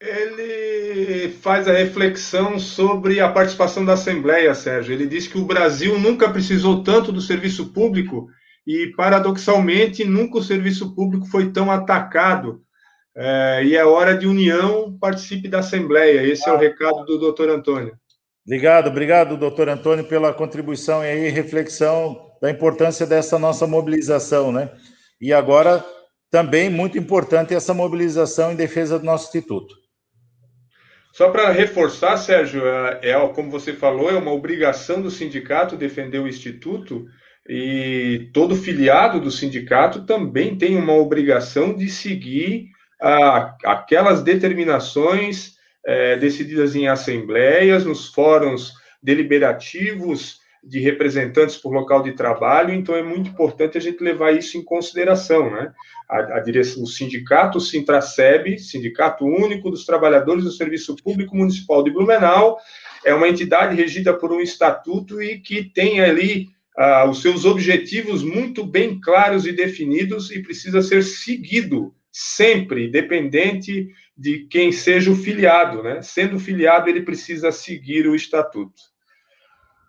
Ele 0.00 1.30
faz 1.40 1.66
a 1.66 1.72
reflexão 1.72 2.60
sobre 2.60 3.18
a 3.18 3.28
participação 3.28 3.84
da 3.84 3.94
Assembleia, 3.94 4.54
Sérgio. 4.54 4.92
Ele 4.92 5.06
diz 5.06 5.26
que 5.26 5.36
o 5.36 5.44
Brasil 5.44 5.98
nunca 5.98 6.30
precisou 6.30 6.84
tanto 6.84 7.10
do 7.10 7.20
serviço 7.20 7.72
público 7.72 8.28
e, 8.68 8.88
paradoxalmente, 8.88 10.04
nunca 10.04 10.36
o 10.36 10.42
serviço 10.42 10.94
público 10.94 11.24
foi 11.24 11.50
tão 11.50 11.70
atacado. 11.70 12.60
É, 13.16 13.64
e 13.64 13.74
é 13.74 13.82
hora 13.82 14.14
de 14.14 14.26
união, 14.26 14.94
participe 15.00 15.48
da 15.48 15.60
Assembleia. 15.60 16.20
Esse 16.20 16.46
é 16.46 16.52
o 16.52 16.58
recado 16.58 17.02
do 17.06 17.18
doutor 17.18 17.48
Antônio. 17.48 17.96
Obrigado, 18.46 18.88
obrigado, 18.88 19.38
doutor 19.38 19.70
Antônio, 19.70 20.04
pela 20.04 20.34
contribuição 20.34 21.02
e 21.02 21.08
aí, 21.08 21.28
reflexão 21.30 22.30
da 22.42 22.50
importância 22.50 23.06
dessa 23.06 23.38
nossa 23.38 23.66
mobilização, 23.66 24.52
né? 24.52 24.70
E 25.18 25.32
agora, 25.32 25.82
também 26.30 26.68
muito 26.68 26.98
importante 26.98 27.54
essa 27.54 27.72
mobilização 27.72 28.52
em 28.52 28.56
defesa 28.56 28.98
do 28.98 29.06
nosso 29.06 29.28
Instituto. 29.28 29.74
Só 31.10 31.30
para 31.30 31.50
reforçar, 31.52 32.18
Sérgio, 32.18 32.66
é, 32.66 33.00
é, 33.02 33.28
como 33.28 33.50
você 33.50 33.72
falou, 33.72 34.10
é 34.10 34.18
uma 34.18 34.32
obrigação 34.32 35.00
do 35.00 35.10
sindicato 35.10 35.74
defender 35.74 36.18
o 36.18 36.28
Instituto 36.28 37.06
e 37.48 38.28
todo 38.34 38.54
filiado 38.54 39.18
do 39.18 39.30
sindicato 39.30 40.04
também 40.04 40.56
tem 40.56 40.76
uma 40.76 40.92
obrigação 40.92 41.74
de 41.74 41.88
seguir 41.88 42.68
ah, 43.00 43.56
aquelas 43.64 44.22
determinações 44.22 45.56
é, 45.86 46.16
decididas 46.16 46.76
em 46.76 46.88
assembleias, 46.88 47.86
nos 47.86 48.08
fóruns 48.08 48.74
deliberativos 49.02 50.40
de 50.62 50.80
representantes 50.80 51.56
por 51.56 51.72
local 51.72 52.02
de 52.02 52.12
trabalho, 52.12 52.74
então 52.74 52.94
é 52.94 53.02
muito 53.02 53.30
importante 53.30 53.78
a 53.78 53.80
gente 53.80 54.02
levar 54.02 54.32
isso 54.32 54.58
em 54.58 54.64
consideração, 54.64 55.50
né? 55.50 55.72
A, 56.10 56.36
a 56.36 56.40
direção, 56.40 56.82
o 56.82 56.86
sindicato 56.86 57.60
Sintraceb, 57.60 58.58
Sindicato 58.58 59.24
Único 59.24 59.70
dos 59.70 59.86
Trabalhadores 59.86 60.44
do 60.44 60.50
Serviço 60.50 60.96
Público 60.96 61.34
Municipal 61.34 61.82
de 61.82 61.90
Blumenau, 61.90 62.58
é 63.04 63.14
uma 63.14 63.28
entidade 63.28 63.74
regida 63.76 64.12
por 64.12 64.32
um 64.32 64.40
estatuto 64.40 65.22
e 65.22 65.38
que 65.38 65.62
tem 65.62 66.00
ali 66.00 66.48
ah, 66.78 67.04
os 67.10 67.20
seus 67.20 67.44
objetivos 67.44 68.22
muito 68.22 68.64
bem 68.64 69.00
claros 69.00 69.46
e 69.46 69.52
definidos 69.52 70.30
e 70.30 70.40
precisa 70.40 70.80
ser 70.80 71.02
seguido 71.02 71.92
sempre, 72.12 72.88
dependente 72.88 73.88
de 74.16 74.46
quem 74.48 74.70
seja 74.70 75.10
o 75.10 75.16
filiado, 75.16 75.82
né? 75.82 76.00
Sendo 76.02 76.38
filiado, 76.38 76.88
ele 76.88 77.02
precisa 77.02 77.50
seguir 77.50 78.06
o 78.06 78.14
estatuto. 78.14 78.80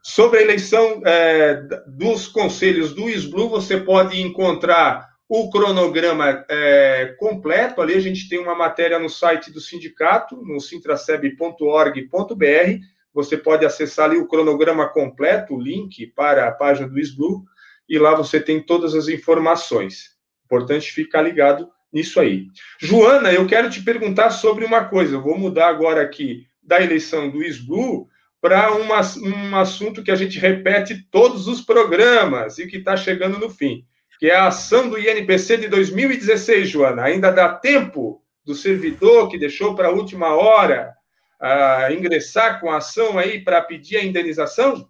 Sobre 0.02 0.40
a 0.40 0.42
eleição 0.42 1.04
é, 1.06 1.62
dos 1.86 2.28
conselhos 2.28 2.96
do 2.96 3.08
SBLU, 3.08 3.50
você 3.50 3.78
pode 3.78 4.20
encontrar 4.20 5.08
o 5.28 5.52
cronograma 5.52 6.44
é, 6.50 7.16
completo. 7.20 7.82
Ali 7.82 7.94
a 7.94 8.00
gente 8.00 8.28
tem 8.28 8.40
uma 8.40 8.56
matéria 8.56 8.98
no 8.98 9.10
site 9.10 9.52
do 9.52 9.62
sindicato, 9.62 10.38
no 10.38 10.60
sintraceb.org.br. 10.60 12.80
Você 13.20 13.36
pode 13.36 13.66
acessar 13.66 14.06
ali 14.06 14.18
o 14.18 14.28
cronograma 14.28 14.88
completo, 14.88 15.54
o 15.54 15.62
link 15.62 16.08
para 16.08 16.48
a 16.48 16.52
página 16.52 16.88
do 16.88 16.98
SBLU, 16.98 17.44
e 17.88 18.00
lá 18.00 18.16
você 18.16 18.40
tem 18.40 18.64
todas 18.64 18.96
as 18.96 19.10
informações. 19.10 20.12
Importante 20.46 20.90
ficar 20.94 21.22
ligado 21.22 21.70
nisso 21.92 22.18
aí. 22.18 22.48
Joana, 22.80 23.34
eu 23.34 23.46
quero 23.46 23.70
te 23.70 23.82
perguntar 23.82 24.30
sobre 24.30 24.64
uma 24.64 24.86
coisa. 24.86 25.16
Eu 25.16 25.22
vou 25.22 25.38
mudar 25.38 25.68
agora 25.68 26.02
aqui 26.02 26.48
da 26.64 26.82
eleição 26.82 27.30
do 27.30 27.44
SBLU 27.44 28.08
para 28.40 28.72
um 28.74 29.56
assunto 29.58 30.02
que 30.02 30.12
a 30.12 30.16
gente 30.16 30.40
repete 30.40 31.06
todos 31.12 31.46
os 31.46 31.60
programas 31.60 32.58
e 32.58 32.68
que 32.68 32.78
está 32.78 32.96
chegando 32.96 33.38
no 33.38 33.50
fim, 33.50 33.84
que 34.18 34.28
é 34.28 34.36
a 34.36 34.48
ação 34.48 34.88
do 34.90 34.98
INPC 34.98 35.58
de 35.58 35.68
2016, 35.68 36.70
Joana. 36.70 37.04
Ainda 37.04 37.32
dá 37.32 37.50
tempo 37.50 38.24
do 38.46 38.56
servidor 38.56 39.28
que 39.28 39.38
deixou 39.38 39.76
para 39.76 39.90
a 39.90 39.92
última 39.92 40.34
hora 40.36 40.96
uh, 41.42 41.92
ingressar 41.92 42.60
com 42.60 42.70
a 42.70 42.78
ação 42.78 43.18
aí 43.18 43.44
para 43.44 43.62
pedir 43.62 43.98
a 43.98 44.04
indenização? 44.04 44.90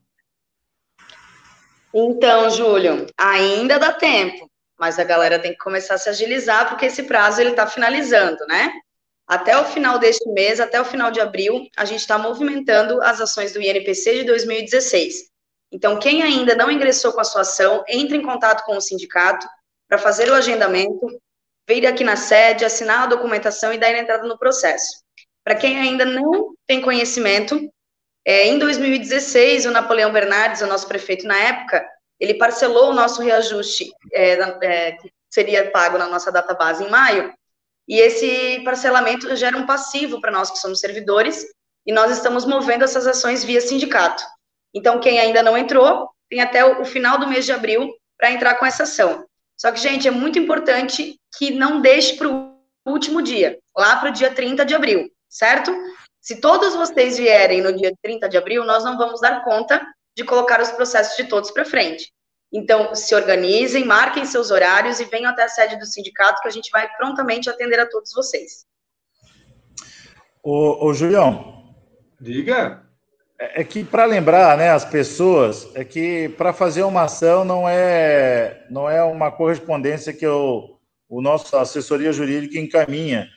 Então, 1.94 2.50
Júlio, 2.50 3.08
ainda 3.18 3.80
dá 3.80 3.92
tempo, 3.92 4.50
mas 4.78 5.00
a 5.00 5.04
galera 5.04 5.40
tem 5.40 5.52
que 5.52 5.58
começar 5.58 5.96
a 5.96 5.98
se 5.98 6.10
agilizar 6.10 6.70
porque 6.70 6.86
esse 6.86 7.04
prazo 7.04 7.42
ele 7.42 7.52
está 7.52 7.66
finalizando, 7.66 8.46
né? 8.48 8.72
Até 9.28 9.58
o 9.60 9.66
final 9.66 10.00
deste 10.00 10.28
mês, 10.30 10.60
até 10.60 10.82
o 10.82 10.86
final 10.86 11.12
de 11.12 11.20
abril, 11.20 11.68
a 11.78 11.86
gente 11.86 12.00
está 12.00 12.18
movimentando 12.18 13.02
as 13.02 13.22
ações 13.22 13.54
do 13.54 13.62
INPC 13.62 14.16
de 14.16 14.24
2016. 14.24 15.30
Então, 15.72 16.00
quem 16.00 16.24
ainda 16.24 16.56
não 16.56 16.72
ingressou 16.72 17.14
com 17.14 17.22
a 17.22 17.24
sua 17.24 17.42
ação, 17.42 17.84
entre 17.88 18.18
em 18.18 18.24
contato 18.24 18.66
com 18.66 18.76
o 18.76 18.82
sindicato 18.82 19.48
para 19.88 20.00
fazer 20.00 20.30
o 20.32 20.34
agendamento, 20.34 21.08
vir 21.68 21.86
aqui 21.86 22.04
na 22.04 22.16
sede, 22.16 22.66
assinar 22.66 23.04
a 23.04 23.06
documentação 23.08 23.72
e 23.72 23.78
dar 23.78 23.92
entrada 23.92 24.28
no 24.28 24.38
processo. 24.38 25.04
Para 25.43 25.56
quem 25.56 25.80
ainda 25.80 26.06
não 26.06 26.54
tem 26.67 26.82
conhecimento, 26.82 27.60
É, 28.25 28.45
em 28.47 28.60
2016, 28.60 29.65
o 29.65 29.71
Napoleão 29.71 30.12
Bernardes, 30.12 30.62
o 30.62 30.67
nosso 30.67 30.88
prefeito 30.88 31.25
na 31.25 31.36
época, 31.36 31.84
ele 32.19 32.36
parcelou 32.36 32.91
o 32.91 32.93
nosso 32.93 33.21
reajuste 33.21 33.91
é, 34.13 34.34
é, 34.62 34.91
que 34.91 35.12
seria 35.30 35.71
pago 35.71 35.97
na 35.97 36.08
nossa 36.08 36.32
data 36.32 36.54
base 36.54 36.84
em 36.84 36.89
maio, 36.89 37.34
e 37.88 37.99
esse 37.99 38.62
parcelamento 38.63 39.36
gera 39.36 39.58
um 39.58 39.65
passivo 39.65 40.19
para 40.21 40.32
nós 40.32 40.52
que 40.52 40.60
somos 40.60 40.80
servidores, 40.80 41.45
e 41.88 41.91
nós 41.91 42.12
estamos 42.12 42.45
movendo 42.45 42.84
essas 42.84 43.08
ações 43.08 43.43
via 43.43 43.62
sindicato. 43.62 44.23
Então, 44.75 44.99
quem 44.99 45.19
ainda 45.19 45.41
não 45.41 45.58
entrou, 45.58 46.10
tem 46.30 46.41
até 46.41 46.63
o 46.63 46.86
final 46.86 47.17
do 47.17 47.28
mês 47.28 47.45
de 47.45 47.52
abril 47.52 47.89
para 48.17 48.32
entrar 48.32 48.56
com 48.56 48.65
essa 48.65 48.84
ação. 48.84 49.25
Só 49.58 49.71
que, 49.71 49.80
gente, 49.80 50.08
é 50.08 50.12
muito 50.12 50.38
importante 50.38 51.19
que 51.36 51.52
não 51.52 51.82
deixe 51.82 52.15
para 52.15 52.28
o 52.28 52.54
último 52.86 53.21
dia, 53.21 53.58
lá 53.75 53.95
para 53.95 54.10
o 54.10 54.13
dia 54.13 54.30
30 54.30 54.63
de 54.65 54.75
abril, 54.75 55.10
certo? 55.30 55.72
Se 56.20 56.42
todos 56.42 56.76
vocês 56.76 57.18
vierem 57.18 57.62
no 57.62 57.74
dia 57.74 57.94
30 58.02 58.28
de 58.28 58.38
abril, 58.38 58.65
nós 58.65 58.84
não 58.84 58.98
vamos 58.98 59.22
dar 59.22 59.44
conta 59.44 59.86
de 60.15 60.24
colocar 60.24 60.60
os 60.62 60.72
processos 60.72 61.15
de 61.15 61.26
todos 61.26 61.52
para 61.52 61.63
frente. 61.63 62.12
Então, 62.52 62.96
se 62.96 63.13
organizem, 63.13 63.86
marquem 63.86 64.26
seus 64.26 64.50
horários 64.50 65.00
e 65.00 65.06
venham 65.06 65.32
até 65.32 65.44
a 65.44 65.50
sede 65.50 65.78
do 65.78 65.86
sindicato 65.86 66.42
que 66.42 66.48
a 66.48 66.52
gente 66.52 66.70
vai 66.72 66.89
prontamente 66.98 67.50
atender 67.50 67.80
a 67.80 67.88
todos 67.88 68.12
vocês. 68.13 68.65
Ô, 70.44 70.88
ô 70.88 70.94
Julião. 70.94 71.76
Diga. 72.20 72.84
É, 73.39 73.62
é 73.62 73.63
que 73.63 73.84
para 73.84 74.06
lembrar, 74.06 74.58
né, 74.58 74.72
as 74.72 74.84
pessoas, 74.84 75.70
é 75.76 75.86
que 75.86 76.30
para 76.30 76.52
fazer 76.52 76.84
uma 76.84 77.04
ação 77.04 77.46
não 77.46 77.70
é 77.70 78.65
não 78.70 78.89
é 78.89 79.04
uma 79.04 79.32
correspondência 79.32 80.12
que 80.12 80.28
o, 80.28 80.78
o 81.08 81.22
nosso 81.22 81.56
assessoria 81.56 82.12
jurídica 82.12 82.60
encaminha, 82.60 83.30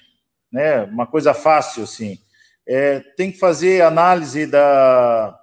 né, 0.52 0.82
uma 0.84 1.06
coisa 1.06 1.32
fácil 1.32 1.84
assim. 1.84 2.18
É, 2.66 3.00
tem 3.16 3.32
que 3.32 3.38
fazer 3.38 3.82
análise 3.82 4.46
da 4.46 5.38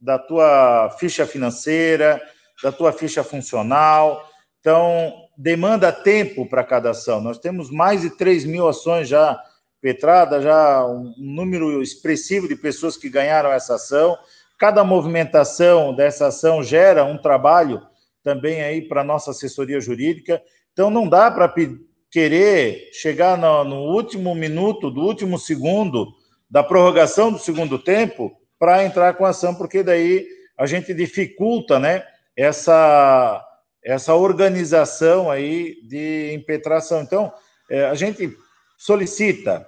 da 0.00 0.18
tua 0.18 0.90
ficha 0.98 1.26
financeira, 1.26 2.20
da 2.62 2.70
tua 2.70 2.92
ficha 2.92 3.24
funcional. 3.24 4.28
Então, 4.60 5.12
demanda 5.36 5.92
tempo 5.92 6.48
para 6.48 6.64
cada 6.64 6.90
ação. 6.90 7.20
Nós 7.20 7.38
temos 7.38 7.70
mais 7.70 8.02
de 8.02 8.10
3 8.10 8.44
mil 8.44 8.68
ações 8.68 9.08
já 9.08 9.40
petradas, 9.80 10.42
já 10.42 10.86
um 10.86 11.14
número 11.18 11.82
expressivo 11.82 12.48
de 12.48 12.56
pessoas 12.56 12.96
que 12.96 13.08
ganharam 13.08 13.50
essa 13.52 13.74
ação. 13.74 14.16
Cada 14.58 14.82
movimentação 14.82 15.94
dessa 15.94 16.28
ação 16.28 16.62
gera 16.62 17.04
um 17.04 17.18
trabalho 17.18 17.82
também 18.22 18.62
aí 18.62 18.82
para 18.82 19.04
nossa 19.04 19.30
assessoria 19.30 19.80
jurídica. 19.80 20.42
Então, 20.72 20.90
não 20.90 21.08
dá 21.08 21.30
para 21.30 21.52
querer 22.16 22.88
chegar 22.94 23.36
no, 23.36 23.62
no 23.62 23.76
último 23.92 24.34
minuto, 24.34 24.90
do 24.90 25.02
último 25.02 25.38
segundo 25.38 26.14
da 26.48 26.62
prorrogação 26.62 27.30
do 27.30 27.38
segundo 27.38 27.78
tempo 27.78 28.32
para 28.58 28.82
entrar 28.82 29.12
com 29.12 29.26
ação, 29.26 29.54
porque 29.54 29.82
daí 29.82 30.26
a 30.56 30.64
gente 30.64 30.94
dificulta, 30.94 31.78
né? 31.78 32.02
essa, 32.34 33.46
essa 33.84 34.14
organização 34.14 35.30
aí 35.30 35.76
de 35.86 36.32
impetração. 36.32 37.02
Então, 37.02 37.30
é, 37.70 37.84
a 37.84 37.94
gente 37.94 38.34
solicita, 38.78 39.66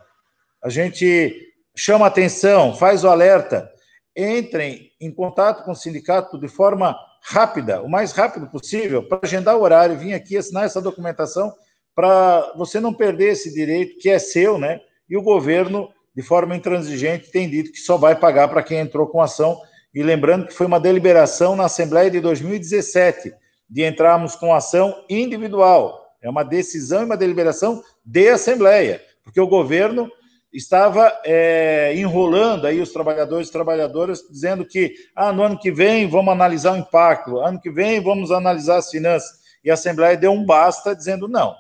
a 0.65 0.71
gente 0.71 1.55
chama 1.77 2.07
atenção, 2.07 2.75
faz 2.75 3.05
o 3.05 3.11
alerta, 3.11 3.71
entrem 4.17 4.91
em 4.99 5.13
contato 5.13 5.65
com 5.65 5.73
o 5.73 5.77
sindicato 5.77 6.39
de 6.39 6.49
forma 6.49 6.99
rápida, 7.23 7.83
o 7.83 7.91
mais 7.91 8.13
rápido 8.13 8.47
possível, 8.49 9.07
para 9.07 9.21
agendar 9.23 9.55
o 9.55 9.61
horário, 9.61 9.99
vir 9.99 10.15
aqui 10.15 10.35
assinar 10.35 10.65
essa 10.65 10.81
documentação 10.81 11.53
para 11.99 12.53
você 12.55 12.79
não 12.79 12.95
perder 12.95 13.33
esse 13.33 13.53
direito 13.53 13.99
que 13.99 14.09
é 14.09 14.21
seu, 14.21 14.57
né? 14.57 14.81
E 15.11 15.17
o 15.17 15.23
governo, 15.23 15.91
de 16.15 16.23
forma 16.23 16.55
intransigente, 16.55 17.33
tem 17.33 17.51
dito 17.51 17.73
que 17.73 17.81
só 17.81 17.97
vai 17.97 18.15
pagar 18.15 18.47
para 18.47 18.63
quem 18.63 18.79
entrou 18.79 19.09
com 19.09 19.21
ação 19.21 19.61
e 19.93 20.01
lembrando 20.01 20.47
que 20.47 20.55
foi 20.55 20.69
uma 20.69 20.79
deliberação 20.79 21.57
na 21.57 21.65
Assembleia 21.65 22.09
de 22.09 22.21
2017 22.21 23.35
de 23.69 23.85
entrarmos 23.85 24.37
com 24.37 24.55
ação 24.55 24.95
individual. 25.11 26.15
É 26.23 26.31
uma 26.31 26.45
decisão 26.45 27.03
e 27.03 27.05
uma 27.05 27.17
deliberação 27.17 27.83
de 28.05 28.29
Assembleia, 28.29 29.03
porque 29.25 29.41
o 29.41 29.49
governo 29.49 30.09
estava 30.53 31.13
é, 31.25 31.93
enrolando 31.97 32.69
aí 32.69 32.81
os 32.81 32.93
trabalhadores 32.93 33.49
e 33.49 33.53
trabalhadoras, 33.53 34.23
dizendo 34.31 34.65
que 34.65 34.95
ah, 35.17 35.33
no 35.33 35.43
ano 35.43 35.59
que 35.59 35.73
vem 35.73 36.09
vamos 36.09 36.33
analisar 36.33 36.75
o 36.75 36.79
impacto, 36.79 37.41
ano 37.41 37.61
que 37.61 37.73
vem 37.73 38.01
vamos 38.01 38.31
analisar 38.31 38.77
as 38.77 38.89
finanças. 38.89 39.37
E 39.65 39.69
a 39.69 39.75
Assembleia 39.75 40.17
deu 40.17 40.31
um 40.31 40.47
basta, 40.47 40.95
dizendo 40.95 41.27
não. 41.27 41.57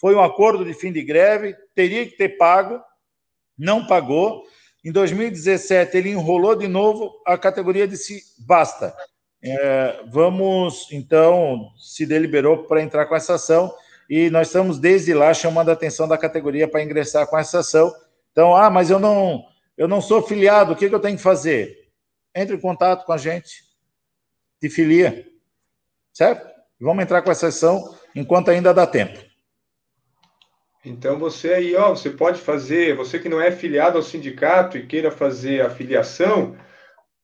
Foi 0.00 0.14
um 0.14 0.22
acordo 0.22 0.64
de 0.64 0.74
fim 0.74 0.92
de 0.92 1.02
greve, 1.02 1.54
teria 1.74 2.06
que 2.06 2.16
ter 2.16 2.36
pago, 2.36 2.80
não 3.56 3.86
pagou, 3.86 4.44
em 4.84 4.92
2017, 4.92 5.96
ele 5.96 6.10
enrolou 6.10 6.54
de 6.54 6.68
novo, 6.68 7.20
a 7.26 7.36
categoria 7.36 7.86
disse 7.86 8.22
basta. 8.38 8.94
É, 9.42 10.00
vamos, 10.08 10.88
então, 10.90 11.70
se 11.76 12.06
deliberou 12.06 12.64
para 12.64 12.82
entrar 12.82 13.06
com 13.06 13.14
essa 13.14 13.34
ação 13.34 13.72
e 14.08 14.30
nós 14.30 14.48
estamos 14.48 14.78
desde 14.78 15.12
lá 15.12 15.34
chamando 15.34 15.68
a 15.68 15.72
atenção 15.72 16.08
da 16.08 16.16
categoria 16.16 16.66
para 16.66 16.82
ingressar 16.82 17.26
com 17.26 17.36
essa 17.36 17.58
ação. 17.58 17.92
Então, 18.32 18.56
ah, 18.56 18.70
mas 18.70 18.88
eu 18.88 18.98
não, 18.98 19.44
eu 19.76 19.86
não 19.86 20.00
sou 20.00 20.22
filiado, 20.22 20.72
o 20.72 20.76
que, 20.76 20.88
que 20.88 20.94
eu 20.94 21.00
tenho 21.00 21.16
que 21.16 21.22
fazer? 21.22 21.90
Entre 22.34 22.56
em 22.56 22.60
contato 22.60 23.04
com 23.04 23.12
a 23.12 23.18
gente, 23.18 23.64
de 24.62 24.70
filia, 24.70 25.26
certo? 26.12 26.48
Vamos 26.80 27.02
entrar 27.02 27.22
com 27.22 27.30
essa 27.30 27.48
ação 27.48 27.96
enquanto 28.14 28.50
ainda 28.50 28.72
dá 28.72 28.86
tempo. 28.86 29.27
Então 30.88 31.18
você 31.18 31.52
aí, 31.52 31.76
ó, 31.76 31.90
você 31.90 32.10
pode 32.10 32.40
fazer, 32.40 32.96
você 32.96 33.18
que 33.18 33.28
não 33.28 33.40
é 33.40 33.50
filiado 33.50 33.98
ao 33.98 34.02
sindicato 34.02 34.78
e 34.78 34.86
queira 34.86 35.10
fazer 35.10 35.60
a 35.60 35.70
filiação, 35.70 36.56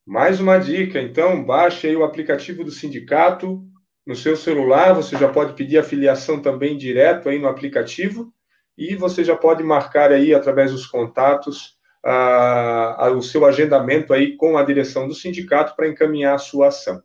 mais 0.07 0.38
uma 0.38 0.59
dica, 0.59 1.00
então 1.00 1.42
baixe 1.42 1.87
aí 1.87 1.96
o 1.96 2.05
aplicativo 2.05 2.62
do 2.62 2.70
sindicato 2.70 3.64
no 4.07 4.14
seu 4.14 4.37
celular, 4.37 4.92
você 4.92 5.16
já 5.16 5.29
pode 5.29 5.55
pedir 5.55 5.79
a 5.79 5.83
filiação 5.83 6.40
também 6.40 6.77
direto 6.77 7.29
aí 7.29 7.38
no 7.38 7.48
aplicativo. 7.48 8.31
E 8.77 8.94
você 8.96 9.24
já 9.24 9.37
pode 9.37 9.62
marcar 9.62 10.12
aí 10.12 10.35
através 10.35 10.72
dos 10.72 10.85
contatos 10.87 11.79
a, 12.05 13.07
a, 13.07 13.11
o 13.12 13.22
seu 13.22 13.46
agendamento 13.46 14.12
aí 14.12 14.37
com 14.37 14.59
a 14.59 14.62
direção 14.62 15.09
do 15.09 15.14
sindicato 15.14 15.74
para 15.74 15.88
encaminhar 15.88 16.35
a 16.35 16.38
sua 16.38 16.68
ação. 16.68 17.03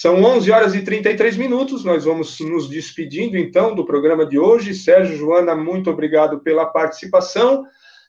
São 0.00 0.22
11 0.22 0.52
horas 0.52 0.74
e 0.76 0.82
33 0.82 1.36
minutos. 1.36 1.84
Nós 1.84 2.04
vamos 2.04 2.38
nos 2.38 2.68
despedindo 2.68 3.36
então 3.36 3.74
do 3.74 3.84
programa 3.84 4.24
de 4.24 4.38
hoje. 4.38 4.72
Sérgio 4.72 5.16
Joana, 5.16 5.56
muito 5.56 5.90
obrigado 5.90 6.38
pela 6.38 6.66
participação. 6.66 7.64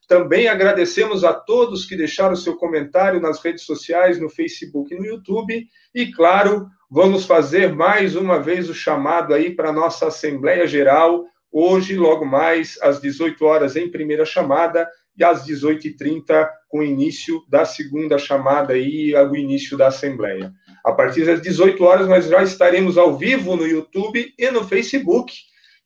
Também 0.08 0.48
agradecemos 0.48 1.24
a 1.24 1.34
todos 1.34 1.86
que 1.86 1.98
deixaram 1.98 2.36
seu 2.36 2.56
comentário 2.58 3.20
nas 3.20 3.44
redes 3.44 3.64
sociais, 3.64 4.20
no 4.20 4.30
Facebook 4.30 4.94
e 4.94 5.00
no 5.00 5.04
YouTube. 5.04 5.66
E, 5.96 6.12
claro, 6.12 6.68
vamos 6.92 7.26
fazer 7.26 7.74
mais 7.74 8.16
uma 8.16 8.38
vez 8.38 8.70
o 8.70 8.74
chamado 8.76 9.34
aí 9.34 9.56
para 9.56 9.70
a 9.70 9.74
nossa 9.74 10.10
Assembleia 10.10 10.68
Geral, 10.68 11.26
hoje, 11.52 11.96
logo 11.96 12.24
mais, 12.24 12.78
às 12.84 13.02
18 13.02 13.44
horas, 13.44 13.76
em 13.76 13.90
primeira 13.90 14.26
chamada, 14.26 14.88
e 15.18 15.24
às 15.24 15.44
18h30, 15.44 16.48
com 16.68 16.82
o 16.82 16.84
início 16.84 17.44
da 17.50 17.66
segunda 17.66 18.20
chamada 18.20 18.78
e 18.78 19.16
o 19.16 19.36
início 19.36 19.76
da 19.76 19.88
Assembleia. 19.88 20.54
A 20.84 20.92
partir 20.92 21.26
das 21.26 21.42
18 21.42 21.84
horas, 21.84 22.08
nós 22.08 22.28
já 22.28 22.42
estaremos 22.44 22.98
ao 22.98 23.18
vivo 23.18 23.56
no 23.56 23.68
YouTube 23.68 24.34
e 24.38 24.52
no 24.52 24.64
Facebook. 24.64 25.34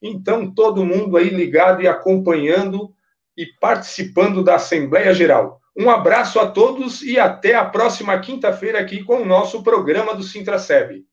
Então, 0.01 0.53
todo 0.53 0.85
mundo 0.85 1.17
aí 1.17 1.29
ligado 1.29 1.81
e 1.81 1.87
acompanhando 1.87 2.93
e 3.37 3.45
participando 3.59 4.43
da 4.43 4.55
Assembleia 4.55 5.13
Geral. 5.13 5.59
Um 5.75 5.89
abraço 5.89 6.39
a 6.39 6.47
todos 6.51 7.01
e 7.01 7.19
até 7.19 7.55
a 7.55 7.65
próxima 7.65 8.19
quinta-feira 8.19 8.79
aqui 8.79 9.03
com 9.03 9.21
o 9.21 9.25
nosso 9.25 9.63
programa 9.63 10.13
do 10.13 10.21
Sintraceb. 10.21 11.03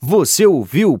Você 0.00 0.46
ouviu 0.46 1.00